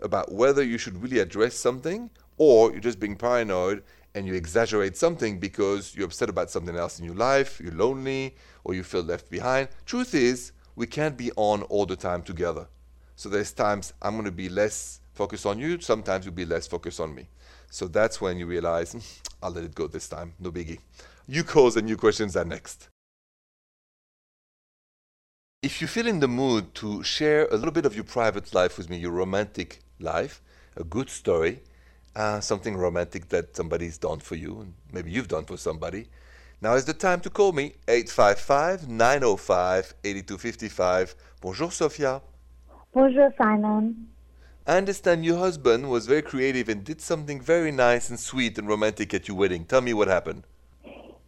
about 0.00 0.32
whether 0.32 0.62
you 0.62 0.78
should 0.78 1.02
really 1.02 1.18
address 1.18 1.54
something 1.54 2.10
or 2.36 2.72
you're 2.72 2.80
just 2.80 3.00
being 3.00 3.16
paranoid 3.16 3.82
and 4.14 4.26
you 4.26 4.34
exaggerate 4.34 4.96
something 4.96 5.38
because 5.38 5.94
you're 5.94 6.06
upset 6.06 6.28
about 6.28 6.50
something 6.50 6.76
else 6.76 6.98
in 6.98 7.04
your 7.04 7.14
life, 7.14 7.60
you're 7.60 7.74
lonely, 7.74 8.34
or 8.64 8.74
you 8.74 8.82
feel 8.82 9.02
left 9.02 9.30
behind. 9.30 9.68
Truth 9.86 10.14
is, 10.14 10.52
we 10.74 10.86
can't 10.86 11.16
be 11.16 11.30
on 11.36 11.62
all 11.64 11.86
the 11.86 11.96
time 11.96 12.22
together. 12.22 12.66
So 13.16 13.28
there's 13.28 13.52
times 13.52 13.92
I'm 14.00 14.14
going 14.14 14.24
to 14.24 14.32
be 14.32 14.48
less 14.48 15.00
focused 15.12 15.44
on 15.44 15.58
you, 15.58 15.80
sometimes 15.80 16.24
you'll 16.24 16.34
be 16.34 16.46
less 16.46 16.66
focused 16.66 17.00
on 17.00 17.14
me. 17.14 17.28
So 17.70 17.86
that's 17.86 18.20
when 18.20 18.38
you 18.38 18.46
realize, 18.46 18.92
hmm, 18.92 19.00
I'll 19.42 19.50
let 19.50 19.64
it 19.64 19.74
go 19.74 19.86
this 19.86 20.08
time, 20.08 20.32
no 20.40 20.50
biggie. 20.50 20.78
You 21.28 21.44
calls 21.44 21.76
and 21.76 21.86
new 21.86 21.96
questions 21.96 22.36
are 22.36 22.44
next. 22.44 22.88
If 25.62 25.82
you 25.82 25.88
feel 25.88 26.06
in 26.06 26.20
the 26.20 26.26
mood 26.26 26.74
to 26.76 27.02
share 27.02 27.46
a 27.48 27.54
little 27.54 27.70
bit 27.70 27.84
of 27.84 27.94
your 27.94 28.04
private 28.04 28.54
life 28.54 28.78
with 28.78 28.88
me, 28.88 28.96
your 28.96 29.10
romantic 29.10 29.80
life, 29.98 30.40
a 30.74 30.84
good 30.84 31.10
story, 31.10 31.60
uh, 32.16 32.40
something 32.40 32.78
romantic 32.78 33.28
that 33.28 33.54
somebody's 33.54 33.98
done 33.98 34.20
for 34.20 34.36
you, 34.36 34.60
and 34.62 34.72
maybe 34.90 35.10
you've 35.10 35.28
done 35.28 35.44
for 35.44 35.58
somebody, 35.58 36.06
now 36.62 36.72
is 36.76 36.86
the 36.86 36.94
time 36.94 37.20
to 37.20 37.28
call 37.28 37.52
me 37.52 37.74
855 37.88 38.88
905 38.88 39.94
8255. 40.02 41.14
Bonjour, 41.42 41.70
Sophia. 41.70 42.22
Bonjour, 42.94 43.30
Simon. 43.36 44.08
I 44.66 44.78
understand 44.78 45.26
your 45.26 45.36
husband 45.36 45.90
was 45.90 46.06
very 46.06 46.22
creative 46.22 46.70
and 46.70 46.82
did 46.82 47.02
something 47.02 47.38
very 47.38 47.70
nice 47.70 48.08
and 48.08 48.18
sweet 48.18 48.56
and 48.56 48.66
romantic 48.66 49.12
at 49.12 49.28
your 49.28 49.36
wedding. 49.36 49.66
Tell 49.66 49.82
me 49.82 49.92
what 49.92 50.08
happened. 50.08 50.44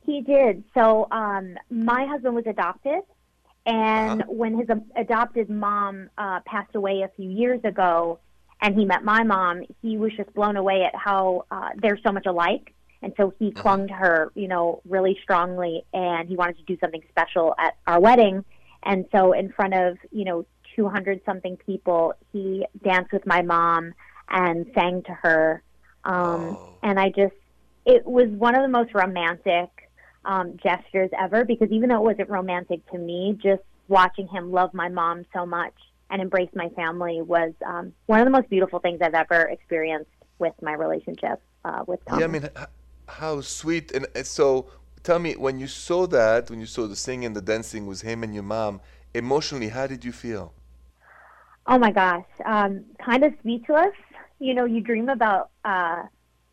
He 0.07 0.23
did. 0.23 0.65
So, 0.73 1.07
um, 1.11 1.59
my 1.69 2.07
husband 2.07 2.35
was 2.35 2.47
adopted, 2.47 3.03
and 3.66 4.23
Uh-huh. 4.23 4.33
when 4.33 4.57
his 4.59 4.69
adopted 4.97 5.49
mom 5.50 6.11
uh, 6.19 6.40
passed 6.47 6.75
away 6.75 7.02
a 7.02 7.09
few 7.16 7.31
years 7.31 7.61
ago, 7.64 8.19
and 8.61 8.75
he 8.76 8.85
met 8.85 9.04
my 9.04 9.23
mom, 9.25 9.62
he 9.83 9.97
was 9.97 10.12
just 10.16 10.33
blown 10.35 10.57
away 10.57 10.85
at 10.85 10.95
how 10.95 11.45
uh, 11.50 11.71
they're 11.76 11.99
so 12.04 12.12
much 12.12 12.26
alike. 12.26 12.75
And 13.02 13.12
so 13.16 13.35
he 13.38 13.50
clung 13.50 13.88
to 13.88 13.95
her, 13.95 14.31
you 14.37 14.47
know, 14.47 14.81
really 14.88 15.19
strongly, 15.25 15.85
and 15.92 16.28
he 16.28 16.37
wanted 16.37 16.59
to 16.59 16.62
do 16.64 16.78
something 16.78 17.02
special 17.09 17.52
at 17.59 17.75
our 17.88 17.99
wedding. 18.00 18.45
And 18.85 19.07
so, 19.11 19.33
in 19.33 19.50
front 19.52 19.75
of, 19.75 19.99
you 20.12 20.25
know, 20.25 20.47
200 20.76 21.21
something 21.26 21.57
people, 21.57 22.14
he 22.33 22.64
danced 22.85 23.12
with 23.12 23.26
my 23.26 23.42
mom 23.42 23.95
and 24.28 24.66
sang 24.75 25.02
to 25.04 25.12
her. 25.12 25.62
Um, 26.04 26.57
Oh. 26.57 26.69
And 26.85 26.99
I 27.00 27.09
just, 27.11 27.35
it 27.87 28.07
was 28.07 28.28
one 28.28 28.54
of 28.54 28.62
the 28.62 28.69
most 28.69 28.95
romantic 28.95 29.82
um, 30.25 30.57
gestures 30.62 31.11
ever 31.19 31.45
because 31.45 31.69
even 31.71 31.88
though 31.88 31.97
it 31.97 32.02
wasn't 32.02 32.29
romantic 32.29 32.88
to 32.91 32.99
me, 32.99 33.38
just 33.43 33.62
watching 33.88 34.29
him 34.29 34.52
love 34.52 34.73
my 34.73 34.88
mom 34.88 35.25
so 35.35 35.45
much 35.45 35.75
and 36.11 36.21
embrace 36.21 36.50
my 36.55 36.69
family 36.71 37.23
was 37.23 37.52
um, 37.67 37.93
one 38.07 38.21
of 38.21 38.26
the 38.26 38.31
most 38.31 38.49
beautiful 38.50 38.79
things 38.79 39.00
I've 39.02 39.14
ever 39.14 39.43
experienced 39.49 40.11
with 40.38 40.52
my 40.61 40.75
relationship 40.75 41.41
uh, 41.64 41.85
with 41.87 42.00
Tom. 42.09 42.19
Yeah, 42.19 42.25
I 42.26 42.29
mean, 42.29 42.45
h- 42.45 42.67
how 43.09 43.41
sweet. 43.41 43.93
And 43.93 44.07
and 44.14 44.26
so, 44.26 44.69
tell 45.02 45.19
me, 45.19 45.35
when 45.35 45.59
you 45.59 45.67
saw 45.67 46.07
that, 46.09 46.50
when 46.50 46.61
you 46.61 46.67
saw 46.67 46.87
the 46.87 46.97
singing, 46.97 47.33
the 47.33 47.41
dancing 47.43 47.87
with 47.87 48.02
him 48.02 48.23
and 48.23 48.35
your 48.35 48.43
mom, 48.43 48.81
emotionally, 49.14 49.69
how 49.69 49.87
did 49.87 50.05
you 50.05 50.12
feel? 50.12 50.52
Oh 51.67 51.79
my 51.79 51.93
gosh, 51.93 52.26
um, 52.45 52.85
kind 53.05 53.25
of 53.25 53.33
speechless. 53.41 53.95
You 54.38 54.55
know, 54.55 54.64
you 54.64 54.81
dream 54.81 55.09
about 55.09 55.50
uh, 55.64 56.02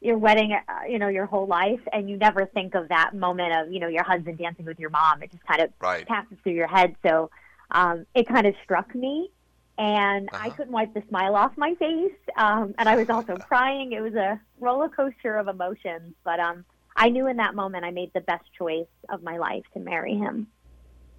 your 0.02 0.18
wedding, 0.18 0.54
uh, 0.54 0.74
you 0.88 1.00
know, 1.00 1.08
your 1.10 1.26
whole 1.26 1.48
life, 1.48 1.80
and 1.92 2.10
you 2.10 2.18
never 2.18 2.46
think 2.46 2.76
of 2.76 2.88
that 2.90 3.14
moment 3.14 3.54
of, 3.54 3.72
you 3.72 3.80
know, 3.80 3.88
your 3.88 4.04
husband 4.04 4.38
dancing 4.38 4.66
with 4.66 4.80
your 4.80 4.90
mom. 4.90 5.22
It 5.22 5.32
just 5.32 5.46
kind 5.46 5.62
of 5.62 5.72
Right. 5.82 6.08
passes 6.08 6.38
through 6.44 6.54
your 6.54 6.68
head. 6.68 6.96
So 7.06 7.30
um, 7.72 8.06
it 8.16 8.28
kind 8.28 8.48
of 8.48 8.56
struck 8.64 8.94
me, 8.96 9.30
and 9.78 10.30
I 10.34 10.48
Uh-huh. 10.48 10.52
couldn't 10.52 10.72
wipe 10.72 10.94
the 10.94 11.04
smile 11.10 11.36
off 11.36 11.52
my 11.58 11.76
face. 11.76 12.14
Um, 12.38 12.74
and 12.78 12.88
I 12.88 12.96
was 12.96 13.08
also 13.10 13.38
crying. 13.48 13.92
It 13.92 14.02
was 14.02 14.14
a 14.16 14.40
roller 14.60 14.90
coaster 14.90 15.38
of 15.38 15.48
emotions, 15.48 16.16
but 16.24 16.40
um, 16.40 16.66
I 16.96 17.10
knew 17.10 17.28
in 17.28 17.38
that 17.38 17.56
moment 17.56 17.84
I 17.86 17.92
made 17.92 18.12
the 18.14 18.22
best 18.22 18.46
choice 18.58 18.88
of 19.10 19.22
my 19.24 19.38
life 19.38 19.64
to 19.74 19.80
marry 19.80 20.16
him. 20.16 20.48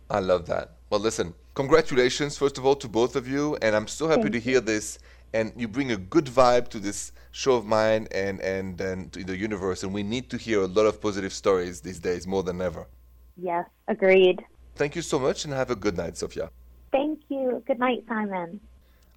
I 0.08 0.18
love 0.18 0.46
that. 0.46 0.78
Well, 0.90 1.00
listen, 1.00 1.34
congratulations, 1.54 2.37
first 2.37 2.58
of 2.58 2.66
all, 2.66 2.75
to 2.76 2.88
both 2.88 3.14
of 3.14 3.28
you. 3.28 3.56
And 3.62 3.76
I'm 3.76 3.87
so 3.87 4.08
happy 4.08 4.22
Thank 4.22 4.32
to 4.32 4.40
hear 4.40 4.60
this. 4.60 4.99
And 5.32 5.52
you 5.56 5.68
bring 5.68 5.92
a 5.92 5.96
good 5.96 6.26
vibe 6.26 6.68
to 6.68 6.78
this 6.78 7.12
show 7.30 7.54
of 7.54 7.64
mine 7.66 8.08
and, 8.10 8.40
and, 8.40 8.80
and 8.80 9.12
to 9.12 9.25
the 9.25 9.37
universe. 9.37 9.82
And 9.82 9.94
we 9.94 10.02
need 10.02 10.28
to 10.30 10.37
hear 10.37 10.62
a 10.62 10.66
lot 10.66 10.87
of 10.87 11.00
positive 11.00 11.32
stories 11.32 11.80
these 11.80 11.99
days 12.00 12.26
more 12.26 12.42
than 12.42 12.60
ever. 12.60 12.87
Yes, 13.37 13.66
agreed. 13.88 14.44
Thank 14.75 14.96
you 14.96 15.02
so 15.02 15.18
much 15.18 15.44
and 15.44 15.54
have 15.54 15.70
a 15.70 15.76
good 15.76 15.96
night, 15.96 16.16
Sophia. 16.16 16.50
Thank 16.92 17.20
you. 17.28 17.62
Good 17.66 17.78
night, 17.78 18.04
Simon. 18.08 18.60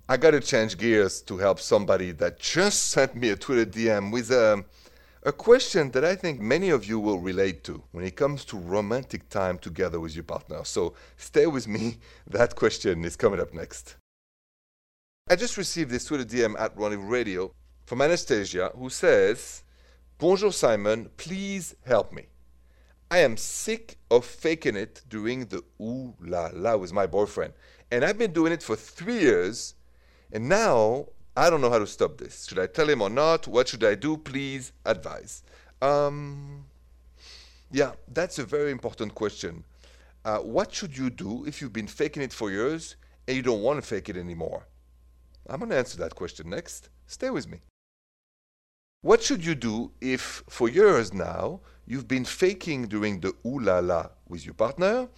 I 0.07 0.17
got 0.17 0.31
to 0.31 0.41
change 0.41 0.77
gears 0.77 1.21
to 1.23 1.37
help 1.37 1.59
somebody 1.59 2.11
that 2.11 2.39
just 2.39 2.83
sent 2.91 3.15
me 3.15 3.29
a 3.29 3.35
Twitter 3.35 3.65
DM 3.65 4.11
with 4.11 4.31
a, 4.31 4.63
a 5.23 5.31
question 5.31 5.91
that 5.91 6.03
I 6.03 6.15
think 6.15 6.41
many 6.41 6.69
of 6.69 6.85
you 6.85 6.99
will 6.99 7.19
relate 7.19 7.63
to 7.65 7.81
when 7.91 8.03
it 8.03 8.15
comes 8.15 8.43
to 8.45 8.57
romantic 8.57 9.29
time 9.29 9.57
together 9.57 9.99
with 9.99 10.13
your 10.15 10.25
partner. 10.25 10.63
So 10.65 10.93
stay 11.17 11.47
with 11.47 11.67
me. 11.67 11.97
That 12.27 12.55
question 12.55 13.05
is 13.05 13.15
coming 13.15 13.39
up 13.39 13.53
next. 13.53 13.95
I 15.29 15.37
just 15.37 15.55
received 15.55 15.89
this 15.89 16.03
Twitter 16.03 16.25
DM 16.25 16.59
at 16.59 16.77
Rendezvous 16.77 17.07
Radio 17.07 17.53
from 17.85 18.01
Anastasia 18.01 18.71
who 18.77 18.89
says, 18.89 19.63
Bonjour 20.17 20.51
Simon, 20.51 21.09
please 21.15 21.73
help 21.85 22.11
me. 22.11 22.27
I 23.09 23.19
am 23.19 23.37
sick 23.37 23.97
of 24.11 24.25
faking 24.25 24.75
it 24.75 25.01
during 25.07 25.45
the 25.45 25.63
ooh 25.81 26.13
la 26.19 26.49
la 26.53 26.75
with 26.75 26.91
my 26.91 27.07
boyfriend. 27.07 27.53
And 27.89 28.03
I've 28.03 28.17
been 28.17 28.33
doing 28.33 28.51
it 28.51 28.61
for 28.61 28.75
three 28.75 29.21
years. 29.21 29.75
And 30.33 30.49
now 30.49 31.07
I 31.37 31.49
don't 31.49 31.61
know 31.61 31.69
how 31.69 31.79
to 31.79 31.87
stop 31.87 32.17
this. 32.17 32.45
Should 32.45 32.59
I 32.59 32.67
tell 32.67 32.89
him 32.89 33.01
or 33.01 33.09
not? 33.09 33.47
What 33.47 33.69
should 33.69 33.85
I 33.85 33.95
do? 33.95 34.17
Please 34.17 34.73
advise. 34.85 35.41
Um, 35.81 36.65
yeah, 37.71 37.93
that's 38.11 38.39
a 38.39 38.45
very 38.45 38.71
important 38.71 39.15
question. 39.15 39.63
Uh, 40.25 40.39
what 40.39 40.73
should 40.73 40.97
you 40.97 41.09
do 41.09 41.45
if 41.45 41.61
you've 41.61 41.71
been 41.71 41.87
faking 41.87 42.21
it 42.21 42.33
for 42.33 42.51
years 42.51 42.97
and 43.25 43.37
you 43.37 43.41
don't 43.41 43.61
want 43.61 43.81
to 43.81 43.87
fake 43.87 44.09
it 44.09 44.17
anymore? 44.17 44.67
I'm 45.47 45.59
going 45.59 45.71
to 45.71 45.77
answer 45.77 45.97
that 45.99 46.15
question 46.15 46.49
next. 46.49 46.89
Stay 47.05 47.29
with 47.29 47.47
me. 47.47 47.59
What 49.01 49.21
should 49.21 49.45
you 49.45 49.55
do 49.55 49.91
if, 49.99 50.43
for 50.49 50.69
years 50.69 51.13
now, 51.13 51.59
you've 51.85 52.07
been 52.07 52.23
faking 52.23 52.87
during 52.87 53.19
the 53.19 53.33
ooh 53.45 53.59
la 53.59 53.79
la 53.79 54.07
with 54.29 54.45
your 54.45 54.53
partner 54.53 55.09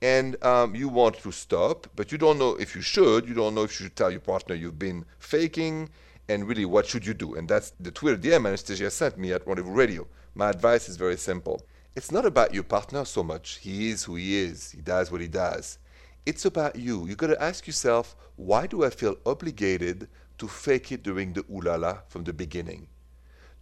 and 0.00 0.42
um, 0.44 0.74
you 0.74 0.88
want 0.88 1.18
to 1.22 1.30
stop, 1.30 1.86
but 1.94 2.10
you 2.10 2.18
don't 2.18 2.38
know 2.38 2.56
if 2.56 2.74
you 2.74 2.82
should, 2.82 3.28
you 3.28 3.34
don't 3.34 3.54
know 3.54 3.62
if 3.62 3.78
you 3.78 3.86
should 3.86 3.96
tell 3.96 4.10
your 4.10 4.20
partner 4.20 4.54
you've 4.54 4.78
been 4.78 5.04
faking, 5.20 5.88
and 6.28 6.46
really 6.48 6.64
what 6.64 6.86
should 6.86 7.06
you 7.06 7.14
do? 7.14 7.34
And 7.36 7.48
that's 7.48 7.70
the 7.78 7.92
Twitter 7.92 8.18
DM 8.18 8.46
Anastasia 8.46 8.90
sent 8.90 9.16
me 9.16 9.32
at 9.32 9.46
Rendezvous 9.46 9.72
Radio. 9.72 10.08
My 10.34 10.50
advice 10.50 10.88
is 10.88 10.96
very 10.96 11.16
simple. 11.16 11.62
It's 11.94 12.10
not 12.10 12.26
about 12.26 12.52
your 12.52 12.64
partner 12.64 13.04
so 13.04 13.22
much. 13.22 13.58
He 13.58 13.90
is 13.90 14.02
who 14.04 14.16
he 14.16 14.38
is, 14.38 14.72
he 14.72 14.80
does 14.80 15.12
what 15.12 15.20
he 15.20 15.28
does. 15.28 15.78
It's 16.24 16.44
about 16.44 16.76
you. 16.76 17.06
You 17.08 17.16
gotta 17.16 17.42
ask 17.42 17.66
yourself, 17.66 18.14
why 18.36 18.68
do 18.68 18.84
I 18.84 18.90
feel 18.90 19.16
obligated 19.26 20.08
to 20.38 20.46
fake 20.46 20.92
it 20.92 21.02
during 21.02 21.32
the 21.32 21.44
ooh 21.50 21.60
la 21.60 21.74
la 21.74 21.98
from 22.08 22.22
the 22.22 22.32
beginning? 22.32 22.86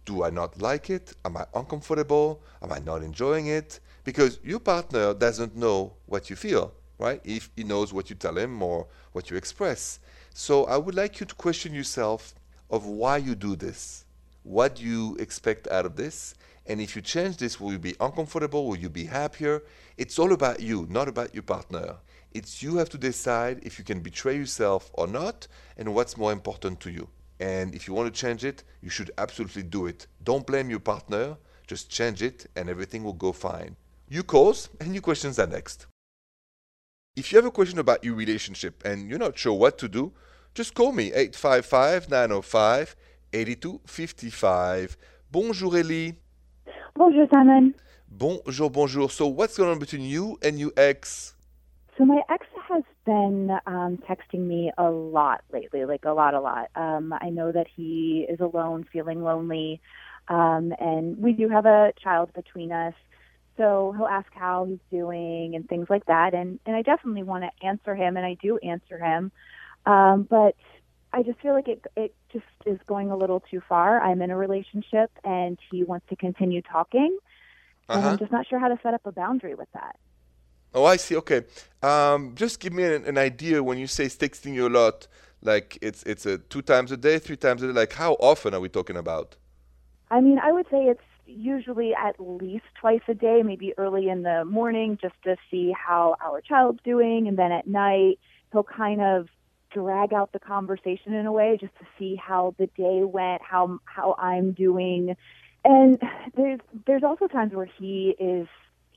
Do 0.05 0.23
I 0.23 0.29
not 0.29 0.61
like 0.61 0.91
it? 0.91 1.15
Am 1.25 1.37
I 1.37 1.45
uncomfortable? 1.55 2.43
Am 2.61 2.71
I 2.71 2.77
not 2.77 3.01
enjoying 3.01 3.47
it? 3.47 3.79
Because 4.03 4.39
your 4.43 4.59
partner 4.59 5.15
doesn't 5.15 5.55
know 5.55 5.93
what 6.05 6.29
you 6.29 6.35
feel, 6.35 6.71
right? 6.99 7.19
If 7.23 7.49
he 7.55 7.63
knows 7.63 7.93
what 7.93 8.11
you 8.11 8.15
tell 8.15 8.37
him 8.37 8.61
or 8.61 8.85
what 9.11 9.31
you 9.31 9.37
express. 9.37 9.99
So 10.33 10.65
I 10.65 10.77
would 10.77 10.93
like 10.93 11.19
you 11.19 11.25
to 11.25 11.35
question 11.35 11.73
yourself 11.73 12.35
of 12.69 12.85
why 12.85 13.17
you 13.17 13.33
do 13.33 13.55
this. 13.55 14.05
What 14.43 14.75
do 14.75 14.83
you 14.83 15.15
expect 15.19 15.67
out 15.67 15.87
of 15.87 15.95
this? 15.95 16.35
And 16.67 16.79
if 16.79 16.95
you 16.95 17.01
change 17.01 17.37
this, 17.37 17.59
will 17.59 17.71
you 17.71 17.79
be 17.79 17.95
uncomfortable? 17.99 18.67
Will 18.67 18.77
you 18.77 18.89
be 18.89 19.05
happier? 19.05 19.63
It's 19.97 20.19
all 20.19 20.31
about 20.31 20.59
you, 20.59 20.85
not 20.91 21.07
about 21.07 21.33
your 21.33 21.43
partner. 21.43 21.97
It's 22.33 22.63
you 22.63 22.77
have 22.77 22.89
to 22.89 22.97
decide 22.97 23.59
if 23.63 23.77
you 23.77 23.83
can 23.83 23.99
betray 23.99 24.37
yourself 24.37 24.89
or 24.93 25.05
not 25.05 25.47
and 25.77 25.93
what's 25.93 26.17
more 26.17 26.31
important 26.31 26.79
to 26.81 26.91
you. 26.91 27.09
And 27.39 27.75
if 27.75 27.87
you 27.87 27.93
want 27.93 28.13
to 28.13 28.19
change 28.19 28.45
it, 28.45 28.63
you 28.81 28.89
should 28.89 29.11
absolutely 29.17 29.63
do 29.63 29.87
it. 29.87 30.07
Don't 30.23 30.45
blame 30.47 30.69
your 30.69 30.79
partner, 30.79 31.37
just 31.67 31.89
change 31.89 32.21
it 32.21 32.45
and 32.55 32.69
everything 32.69 33.03
will 33.03 33.13
go 33.13 33.31
fine. 33.31 33.75
You 34.07 34.23
calls 34.23 34.69
and 34.79 34.93
your 34.93 35.01
questions 35.01 35.39
are 35.39 35.47
next. 35.47 35.87
If 37.15 37.31
you 37.31 37.37
have 37.37 37.45
a 37.45 37.51
question 37.51 37.79
about 37.79 38.03
your 38.03 38.15
relationship 38.15 38.83
and 38.85 39.09
you're 39.09 39.19
not 39.19 39.37
sure 39.37 39.53
what 39.53 39.77
to 39.79 39.89
do, 39.89 40.13
just 40.53 40.73
call 40.73 40.93
me 40.93 41.07
855 41.07 42.09
905 42.09 42.95
8255. 43.33 44.97
Bonjour 45.31 45.77
Ellie. 45.77 46.15
Bonjour, 46.95 47.27
Simon. 47.29 47.73
Bonjour, 48.07 48.69
bonjour. 48.69 49.09
So 49.09 49.27
what's 49.27 49.57
going 49.57 49.69
on 49.69 49.79
between 49.79 50.03
you 50.03 50.37
and 50.41 50.59
your 50.59 50.71
ex? 50.77 51.35
So 51.97 52.05
my 52.05 52.21
ex 52.29 52.45
has 52.69 52.83
been 53.05 53.51
um, 53.67 53.97
texting 54.09 54.47
me 54.47 54.71
a 54.77 54.89
lot 54.89 55.41
lately, 55.51 55.85
like 55.85 56.05
a 56.05 56.11
lot, 56.11 56.33
a 56.33 56.39
lot. 56.39 56.69
Um, 56.75 57.13
I 57.19 57.29
know 57.29 57.51
that 57.51 57.67
he 57.75 58.25
is 58.29 58.39
alone, 58.39 58.85
feeling 58.91 59.21
lonely, 59.21 59.81
um, 60.27 60.73
and 60.79 61.17
we 61.17 61.33
do 61.33 61.49
have 61.49 61.65
a 61.65 61.91
child 62.01 62.31
between 62.33 62.71
us. 62.71 62.93
So 63.57 63.93
he'll 63.97 64.07
ask 64.07 64.27
how 64.33 64.65
he's 64.65 64.79
doing 64.89 65.55
and 65.55 65.67
things 65.67 65.87
like 65.89 66.05
that, 66.05 66.33
and 66.33 66.59
and 66.65 66.75
I 66.75 66.81
definitely 66.81 67.23
want 67.23 67.43
to 67.43 67.65
answer 67.67 67.93
him, 67.95 68.17
and 68.17 68.25
I 68.25 68.35
do 68.41 68.57
answer 68.59 68.97
him. 68.97 69.31
Um, 69.85 70.23
but 70.29 70.55
I 71.13 71.23
just 71.23 71.39
feel 71.41 71.53
like 71.53 71.67
it 71.67 71.83
it 71.95 72.15
just 72.31 72.45
is 72.65 72.79
going 72.87 73.11
a 73.11 73.17
little 73.17 73.41
too 73.51 73.61
far. 73.67 73.99
I'm 74.01 74.21
in 74.21 74.31
a 74.31 74.37
relationship 74.37 75.11
and 75.23 75.59
he 75.71 75.83
wants 75.83 76.07
to 76.09 76.15
continue 76.15 76.61
talking. 76.61 77.17
And 77.93 78.05
Uh-huh. 78.05 78.07
I'm 78.07 78.17
just 78.17 78.31
not 78.31 78.47
sure 78.47 78.59
how 78.59 78.69
to 78.69 78.79
set 78.83 78.93
up 78.93 79.01
a 79.05 79.11
boundary 79.11 79.55
with 79.55 79.69
that. 79.73 79.95
Oh, 80.73 80.85
I 80.85 80.97
see. 80.97 81.15
Okay. 81.17 81.43
Um, 81.83 82.33
just 82.35 82.59
give 82.59 82.73
me 82.73 82.83
an, 82.83 83.05
an 83.05 83.17
idea 83.17 83.61
when 83.63 83.77
you 83.77 83.87
say 83.87 84.03
he's 84.03 84.17
texting 84.17 84.53
you 84.53 84.67
a 84.67 84.69
lot. 84.69 85.07
Like 85.41 85.77
it's 85.81 86.03
it's 86.03 86.25
a 86.25 86.37
two 86.37 86.61
times 86.61 86.91
a 86.91 86.97
day, 86.97 87.17
three 87.19 87.37
times 87.37 87.63
a 87.63 87.67
day. 87.67 87.73
Like 87.73 87.93
how 87.93 88.13
often 88.13 88.53
are 88.53 88.59
we 88.59 88.69
talking 88.69 88.95
about? 88.95 89.35
I 90.09 90.21
mean, 90.21 90.39
I 90.39 90.51
would 90.51 90.67
say 90.69 90.83
it's 90.83 91.01
usually 91.25 91.95
at 91.95 92.19
least 92.19 92.65
twice 92.79 93.01
a 93.07 93.13
day, 93.13 93.41
maybe 93.43 93.73
early 93.77 94.09
in 94.09 94.23
the 94.23 94.45
morning, 94.45 94.97
just 95.01 95.15
to 95.23 95.37
see 95.49 95.71
how 95.71 96.15
our 96.23 96.41
child's 96.41 96.79
doing, 96.83 97.27
and 97.27 97.37
then 97.37 97.51
at 97.51 97.65
night 97.65 98.19
he'll 98.51 98.63
kind 98.63 99.01
of 99.01 99.29
drag 99.71 100.13
out 100.13 100.33
the 100.33 100.39
conversation 100.39 101.13
in 101.13 101.25
a 101.25 101.31
way, 101.31 101.57
just 101.59 101.73
to 101.79 101.85
see 101.97 102.15
how 102.15 102.53
the 102.57 102.67
day 102.67 103.03
went, 103.03 103.41
how 103.41 103.79
how 103.85 104.15
I'm 104.19 104.51
doing, 104.51 105.15
and 105.65 105.99
there's 106.35 106.59
there's 106.85 107.03
also 107.03 107.27
times 107.27 107.53
where 107.53 107.69
he 107.79 108.15
is 108.19 108.47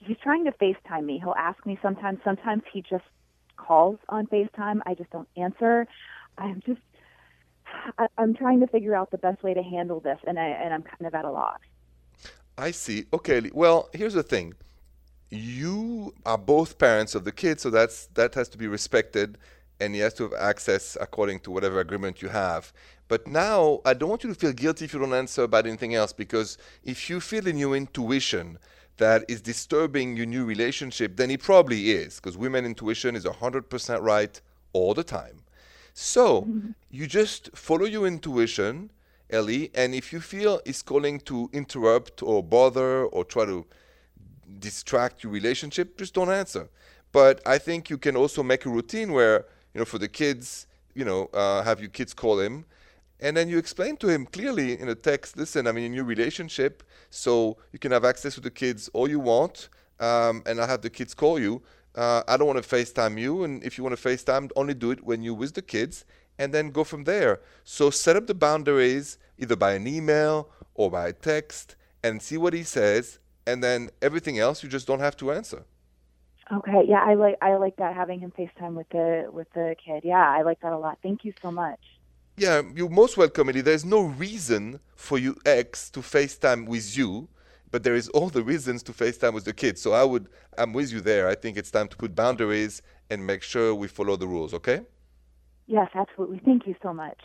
he's 0.07 0.17
trying 0.23 0.45
to 0.45 0.53
FaceTime 0.53 1.05
me. 1.05 1.19
He'll 1.19 1.35
ask 1.39 1.65
me 1.67 1.79
sometimes. 1.83 2.19
Sometimes 2.25 2.63
he 2.73 2.83
just 2.83 3.05
calls 3.57 3.99
on 4.09 4.27
FaceTime. 4.27 4.81
I 4.87 4.95
just 4.95 5.11
don't 5.11 5.29
answer. 5.37 5.87
I'm 6.39 6.63
just 6.67 6.81
I, 7.99 8.07
I'm 8.19 8.35
trying 8.35 8.61
to 8.61 8.67
figure 8.67 8.95
out 8.95 9.11
the 9.11 9.19
best 9.19 9.43
way 9.43 9.55
to 9.55 9.63
handle 9.63 10.01
this, 10.01 10.19
and 10.27 10.39
I 10.39 10.47
and 10.47 10.73
I'm 10.75 10.83
kind 10.83 11.07
of 11.07 11.15
at 11.15 11.25
a 11.25 11.31
loss. 11.31 11.59
I 12.57 12.71
see. 12.71 13.07
Okay. 13.13 13.51
Well, 13.53 13.89
here's 13.93 14.15
the 14.15 14.23
thing. 14.23 14.55
You 15.31 16.15
are 16.25 16.39
both 16.39 16.79
parents 16.79 17.15
of 17.15 17.25
the 17.25 17.33
kid, 17.33 17.61
so 17.61 17.71
that's 17.71 18.07
that 18.15 18.35
has 18.35 18.49
to 18.51 18.59
be 18.59 18.69
respected, 18.69 19.39
and 19.81 19.95
he 19.95 20.01
has 20.01 20.15
to 20.15 20.25
have 20.25 20.35
access 20.35 20.97
according 21.01 21.41
to 21.41 21.51
whatever 21.51 21.81
agreement 21.81 22.23
you 22.23 22.29
have. 22.29 22.73
But 23.07 23.27
now, 23.27 23.81
I 23.85 23.95
don't 23.95 24.09
want 24.09 24.25
you 24.25 24.33
to 24.33 24.35
feel 24.35 24.53
guilty 24.53 24.87
if 24.87 24.95
you 24.95 25.01
don't 25.01 25.13
answer 25.13 25.43
about 25.43 25.67
anything 25.67 25.95
else, 25.95 26.13
because 26.13 26.57
if 26.85 27.11
you 27.11 27.21
feel 27.21 27.47
in 27.47 27.59
your 27.59 27.77
intuition 27.77 28.59
that 28.97 29.25
is 29.29 29.41
disturbing 29.41 30.17
your 30.17 30.27
new 30.27 30.45
relationship, 30.45 31.17
then 31.17 31.31
it 31.31 31.43
probably 31.43 31.91
is, 31.91 32.17
because 32.17 32.37
women 32.37 32.65
intuition 32.65 33.17
is 33.17 33.25
100% 33.25 34.03
right 34.03 34.41
all 34.73 34.95
the 34.95 35.05
time. 35.05 35.41
So 35.95 36.49
you 36.91 37.07
just 37.07 37.57
follow 37.57 37.87
your 37.87 38.07
intuition, 38.07 38.91
Ellie, 39.31 39.71
and 39.75 39.95
if 39.95 40.13
you 40.13 40.21
feel 40.21 40.61
it's 40.65 40.83
calling 40.83 41.21
to 41.21 41.49
interrupt 41.53 42.23
or 42.23 42.43
bother 42.43 43.05
or 43.07 43.25
try 43.25 43.45
to 43.45 43.65
distract 44.59 45.23
your 45.23 45.33
relationship, 45.33 45.97
just 45.97 46.15
don't 46.15 46.31
answer. 46.31 46.69
But 47.13 47.41
I 47.47 47.59
think 47.59 47.91
you 47.91 47.99
can 47.99 48.17
also 48.17 48.43
make 48.43 48.67
a 48.67 48.71
routine 48.71 49.13
where, 49.13 49.47
you 49.73 49.81
know, 49.81 49.85
for 49.85 49.99
the 49.99 50.09
kids, 50.09 50.67
you 50.95 51.05
know, 51.05 51.31
uh, 51.33 51.63
have 51.63 51.81
your 51.81 51.91
kids 51.91 52.13
call 52.13 52.41
him, 52.41 52.65
and 53.25 53.35
then 53.35 53.49
you 53.49 53.57
explain 53.57 53.97
to 53.97 54.09
him 54.09 54.27
clearly 54.27 54.79
in 54.79 54.91
a 54.91 54.95
text, 54.95 55.39
listen, 55.39 55.67
I'm 55.67 55.79
in 55.79 55.85
a 55.85 55.89
new 55.89 56.05
relationship, 56.05 56.83
so 57.09 57.57
you 57.73 57.79
can 57.79 57.91
have 57.91 58.05
access 58.05 58.35
to 58.35 58.41
the 58.43 58.51
kids 58.51 58.91
all 58.93 59.09
you 59.09 59.19
want, 59.19 59.71
um, 59.99 60.43
and 60.45 60.61
I'll 60.61 60.69
have 60.69 60.83
the 60.83 60.91
kids 60.91 61.15
call 61.15 61.41
you. 61.41 61.63
Uh, 61.95 62.23
I 62.29 62.37
don't 62.37 62.47
want 62.47 62.63
to 62.63 62.69
FaceTime 62.77 63.19
you, 63.19 63.43
and 63.43 63.65
if 63.65 63.79
you 63.79 63.83
want 63.83 63.99
to 63.99 64.09
FaceTime, 64.09 64.51
only 64.57 64.75
do 64.75 64.91
it 64.91 65.03
when 65.03 65.23
you're 65.23 65.33
with 65.33 65.55
the 65.55 65.63
kids, 65.63 66.05
and 66.39 66.53
then 66.53 66.71
go 66.71 66.85
from 66.85 67.05
there. 67.05 67.41
So 67.65 67.89
set 67.89 68.15
up 68.15 68.27
the 68.27 68.35
boundaries 68.35 69.17
either 69.39 69.57
by 69.57 69.73
an 69.73 69.87
email 69.87 70.51
or 70.75 70.91
by 70.91 71.09
a 71.09 71.13
text, 71.15 71.77
and 72.03 72.21
see 72.21 72.37
what 72.37 72.53
he 72.53 72.63
says, 72.63 73.21
and 73.47 73.65
then 73.65 73.89
everything 74.03 74.39
else 74.39 74.63
you 74.63 74.69
just 74.69 74.87
don't 74.87 75.01
have 75.01 75.17
to 75.17 75.33
answer. 75.33 75.65
Okay, 76.53 76.83
yeah, 76.87 77.03
I 77.03 77.15
like 77.15 77.39
I 77.41 77.57
like 77.57 77.77
that 77.77 77.95
having 77.95 78.21
him 78.21 78.35
FaceTime 78.39 78.75
with 78.75 78.91
the 78.91 79.29
with 79.33 79.51
the 79.55 79.77
kid. 79.83 80.03
Yeah, 80.05 80.31
I 80.31 80.43
like 80.43 80.61
that 80.61 80.73
a 80.73 80.79
lot. 80.79 80.99
Thank 81.03 81.25
you 81.25 81.33
so 81.41 81.51
much. 81.51 81.81
Yeah, 82.37 82.63
you're 82.75 82.89
most 82.89 83.17
welcome, 83.17 83.49
Ellie. 83.49 83.61
There's 83.61 83.85
no 83.85 84.03
reason 84.03 84.81
for 84.97 85.19
you 85.19 85.37
ex 85.47 85.89
to 85.91 86.01
FaceTime 86.01 86.67
with 86.67 86.99
you, 86.99 87.29
but 87.71 87.85
there 87.85 87.95
is 87.95 88.09
all 88.09 88.29
the 88.29 88.43
reasons 88.43 88.83
to 88.85 88.93
FaceTime 88.93 89.35
with 89.35 89.45
the 89.45 89.53
kids. 89.53 89.81
So 89.81 89.93
I 89.93 90.03
would, 90.03 90.29
I'm 90.59 90.73
with 90.73 90.93
you 90.93 91.01
there. 91.01 91.29
I 91.29 91.37
think 91.37 91.57
it's 91.57 91.71
time 91.71 91.87
to 91.87 91.97
put 91.97 92.17
boundaries 92.17 92.83
and 93.09 93.25
make 93.25 93.45
sure 93.45 93.73
we 93.73 93.87
follow 93.87 94.17
the 94.17 94.27
rules, 94.27 94.53
okay? 94.53 94.81
Yes, 95.69 95.89
absolutely. 95.95 96.41
Thank 96.45 96.67
you 96.67 96.75
so 96.83 96.93
much. 96.93 97.21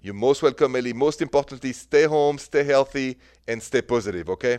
You're 0.00 0.14
most 0.14 0.44
welcome, 0.44 0.76
Ellie. 0.76 0.92
Most 0.92 1.22
importantly, 1.22 1.72
stay 1.72 2.04
home, 2.04 2.38
stay 2.38 2.62
healthy, 2.62 3.18
and 3.48 3.60
stay 3.60 3.82
positive, 3.82 4.30
okay? 4.30 4.58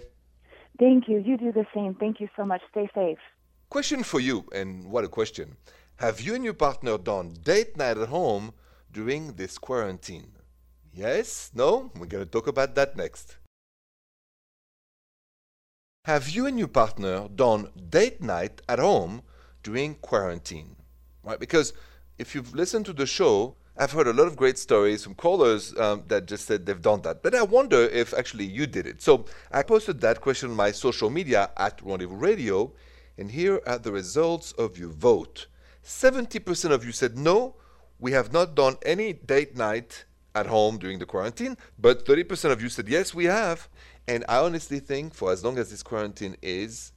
Thank 0.80 1.08
you. 1.08 1.20
You 1.20 1.38
do 1.38 1.54
the 1.54 1.66
same. 1.74 1.96
Thank 1.96 2.20
you 2.20 2.28
so 2.36 2.44
much. 2.44 2.62
Stay 2.72 2.90
safe. 2.94 3.20
Question 3.70 4.04
for 4.04 4.20
you, 4.20 4.46
and 4.54 4.92
what 4.92 5.06
a 5.06 5.08
question. 5.08 5.56
Have 5.96 6.20
you 6.20 6.36
and 6.36 6.44
your 6.44 6.56
partner 6.56 6.98
done 6.98 7.38
date 7.42 7.78
night 7.78 7.98
at 7.98 8.10
home 8.10 8.52
during 8.98 9.34
this 9.34 9.60
quarantine? 9.60 10.32
Yes? 10.92 11.52
No? 11.54 11.92
We're 12.00 12.08
going 12.08 12.26
to 12.26 12.32
talk 12.32 12.48
about 12.48 12.74
that 12.74 12.98
next. 12.98 13.38
Have 16.06 16.30
you 16.30 16.48
and 16.48 16.58
your 16.58 16.68
partner 16.68 17.28
done 17.28 17.70
date 17.90 18.24
night 18.24 18.64
at 18.68 18.80
home 18.80 19.22
during 19.62 19.94
quarantine? 19.94 20.78
Right? 21.24 21.40
Because 21.40 21.74
if 22.18 22.34
you've 22.34 22.56
listened 22.56 22.88
to 22.88 22.94
the 22.94 23.06
show, 23.06 23.56
I've 23.78 23.92
heard 23.92 24.08
a 24.08 24.14
lot 24.14 24.26
of 24.26 24.36
great 24.36 24.58
stories 24.58 25.04
from 25.04 25.14
callers 25.14 25.78
um, 25.78 26.04
that 26.08 26.26
just 26.26 26.48
said 26.48 26.66
they've 26.66 26.82
done 26.82 27.04
that. 27.04 27.22
But 27.22 27.36
I 27.36 27.44
wonder 27.44 27.82
if 28.02 28.16
actually 28.16 28.46
you 28.46 28.66
did 28.66 28.88
it. 28.88 29.04
So 29.04 29.26
I 29.52 29.62
posted 29.62 30.02
that 30.02 30.22
question 30.22 30.50
on 30.50 30.56
my 30.56 30.72
social 30.72 31.12
media 31.12 31.52
at 31.56 31.80
Rendezvous 31.84 32.16
Radio, 32.16 32.74
and 33.16 33.30
here 33.30 33.62
are 33.68 33.78
the 33.78 33.92
results 33.92 34.54
of 34.54 34.80
your 34.80 34.90
vote. 34.90 35.46
70% 35.84 36.72
of 36.72 36.84
you 36.84 36.92
said 36.92 37.16
no, 37.16 37.58
we 38.00 38.12
have 38.12 38.32
not 38.32 38.56
done 38.56 38.78
any 38.86 39.14
date 39.14 39.56
night 39.56 40.06
at 40.36 40.48
home 40.48 40.78
during 40.78 41.00
the 41.00 41.06
quarantine, 41.06 41.58
but 41.80 42.06
30% 42.06 42.52
of 42.52 42.62
you 42.62 42.70
said 42.70 42.88
yes, 42.88 43.14
we 43.14 43.26
have. 43.26 43.68
And 44.08 44.24
I 44.30 44.38
honestly 44.38 44.80
think 44.80 45.14
for 45.14 45.32
as 45.32 45.44
long 45.44 45.58
as 45.58 45.72
this 45.72 45.84
quarantine 45.84 46.38
is, 46.42 46.92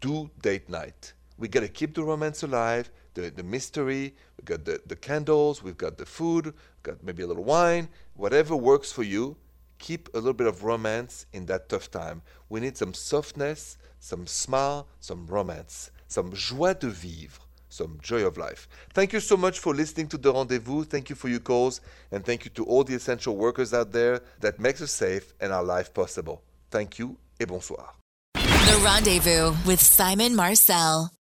do 0.00 0.30
date 0.40 0.68
night. 0.68 1.14
We 1.38 1.48
got 1.48 1.60
to 1.60 1.68
keep 1.68 1.94
the 1.94 2.04
romance 2.04 2.42
alive, 2.42 2.90
the, 3.14 3.30
the 3.30 3.42
mystery. 3.42 4.14
We 4.38 4.44
got 4.44 4.64
the, 4.64 4.80
the 4.86 4.96
candles, 4.96 5.62
we've 5.62 5.76
got 5.76 5.98
the 5.98 6.06
food, 6.06 6.54
got 6.82 7.02
maybe 7.02 7.22
a 7.22 7.26
little 7.26 7.44
wine, 7.44 7.88
whatever 8.14 8.54
works 8.54 8.92
for 8.92 9.02
you. 9.02 9.36
Keep 9.78 10.10
a 10.14 10.18
little 10.18 10.34
bit 10.34 10.46
of 10.46 10.62
romance 10.62 11.26
in 11.32 11.46
that 11.46 11.68
tough 11.68 11.90
time. 11.90 12.22
We 12.48 12.60
need 12.60 12.76
some 12.76 12.94
softness, 12.94 13.78
some 13.98 14.28
smile, 14.28 14.86
some 15.00 15.26
romance, 15.26 15.90
some 16.06 16.32
joie 16.32 16.74
de 16.74 16.88
vivre, 16.88 17.40
some 17.72 17.98
joy 18.02 18.26
of 18.26 18.36
life. 18.36 18.68
Thank 18.92 19.12
you 19.12 19.20
so 19.20 19.36
much 19.36 19.58
for 19.58 19.74
listening 19.74 20.08
to 20.08 20.18
the 20.18 20.32
rendezvous. 20.32 20.84
Thank 20.84 21.10
you 21.10 21.16
for 21.16 21.28
your 21.28 21.40
calls, 21.40 21.80
and 22.10 22.24
thank 22.24 22.44
you 22.44 22.50
to 22.52 22.64
all 22.64 22.84
the 22.84 22.94
essential 22.94 23.36
workers 23.36 23.72
out 23.72 23.92
there 23.92 24.20
that 24.40 24.60
makes 24.60 24.82
us 24.82 24.92
safe 24.92 25.32
and 25.40 25.52
our 25.52 25.64
life 25.64 25.92
possible. 25.94 26.42
Thank 26.70 26.98
you 26.98 27.16
et 27.40 27.48
bonsoir. 27.48 27.94
The 28.34 28.80
Rendezvous 28.84 29.54
with 29.66 29.80
Simon 29.80 30.34
Marcel. 30.34 31.12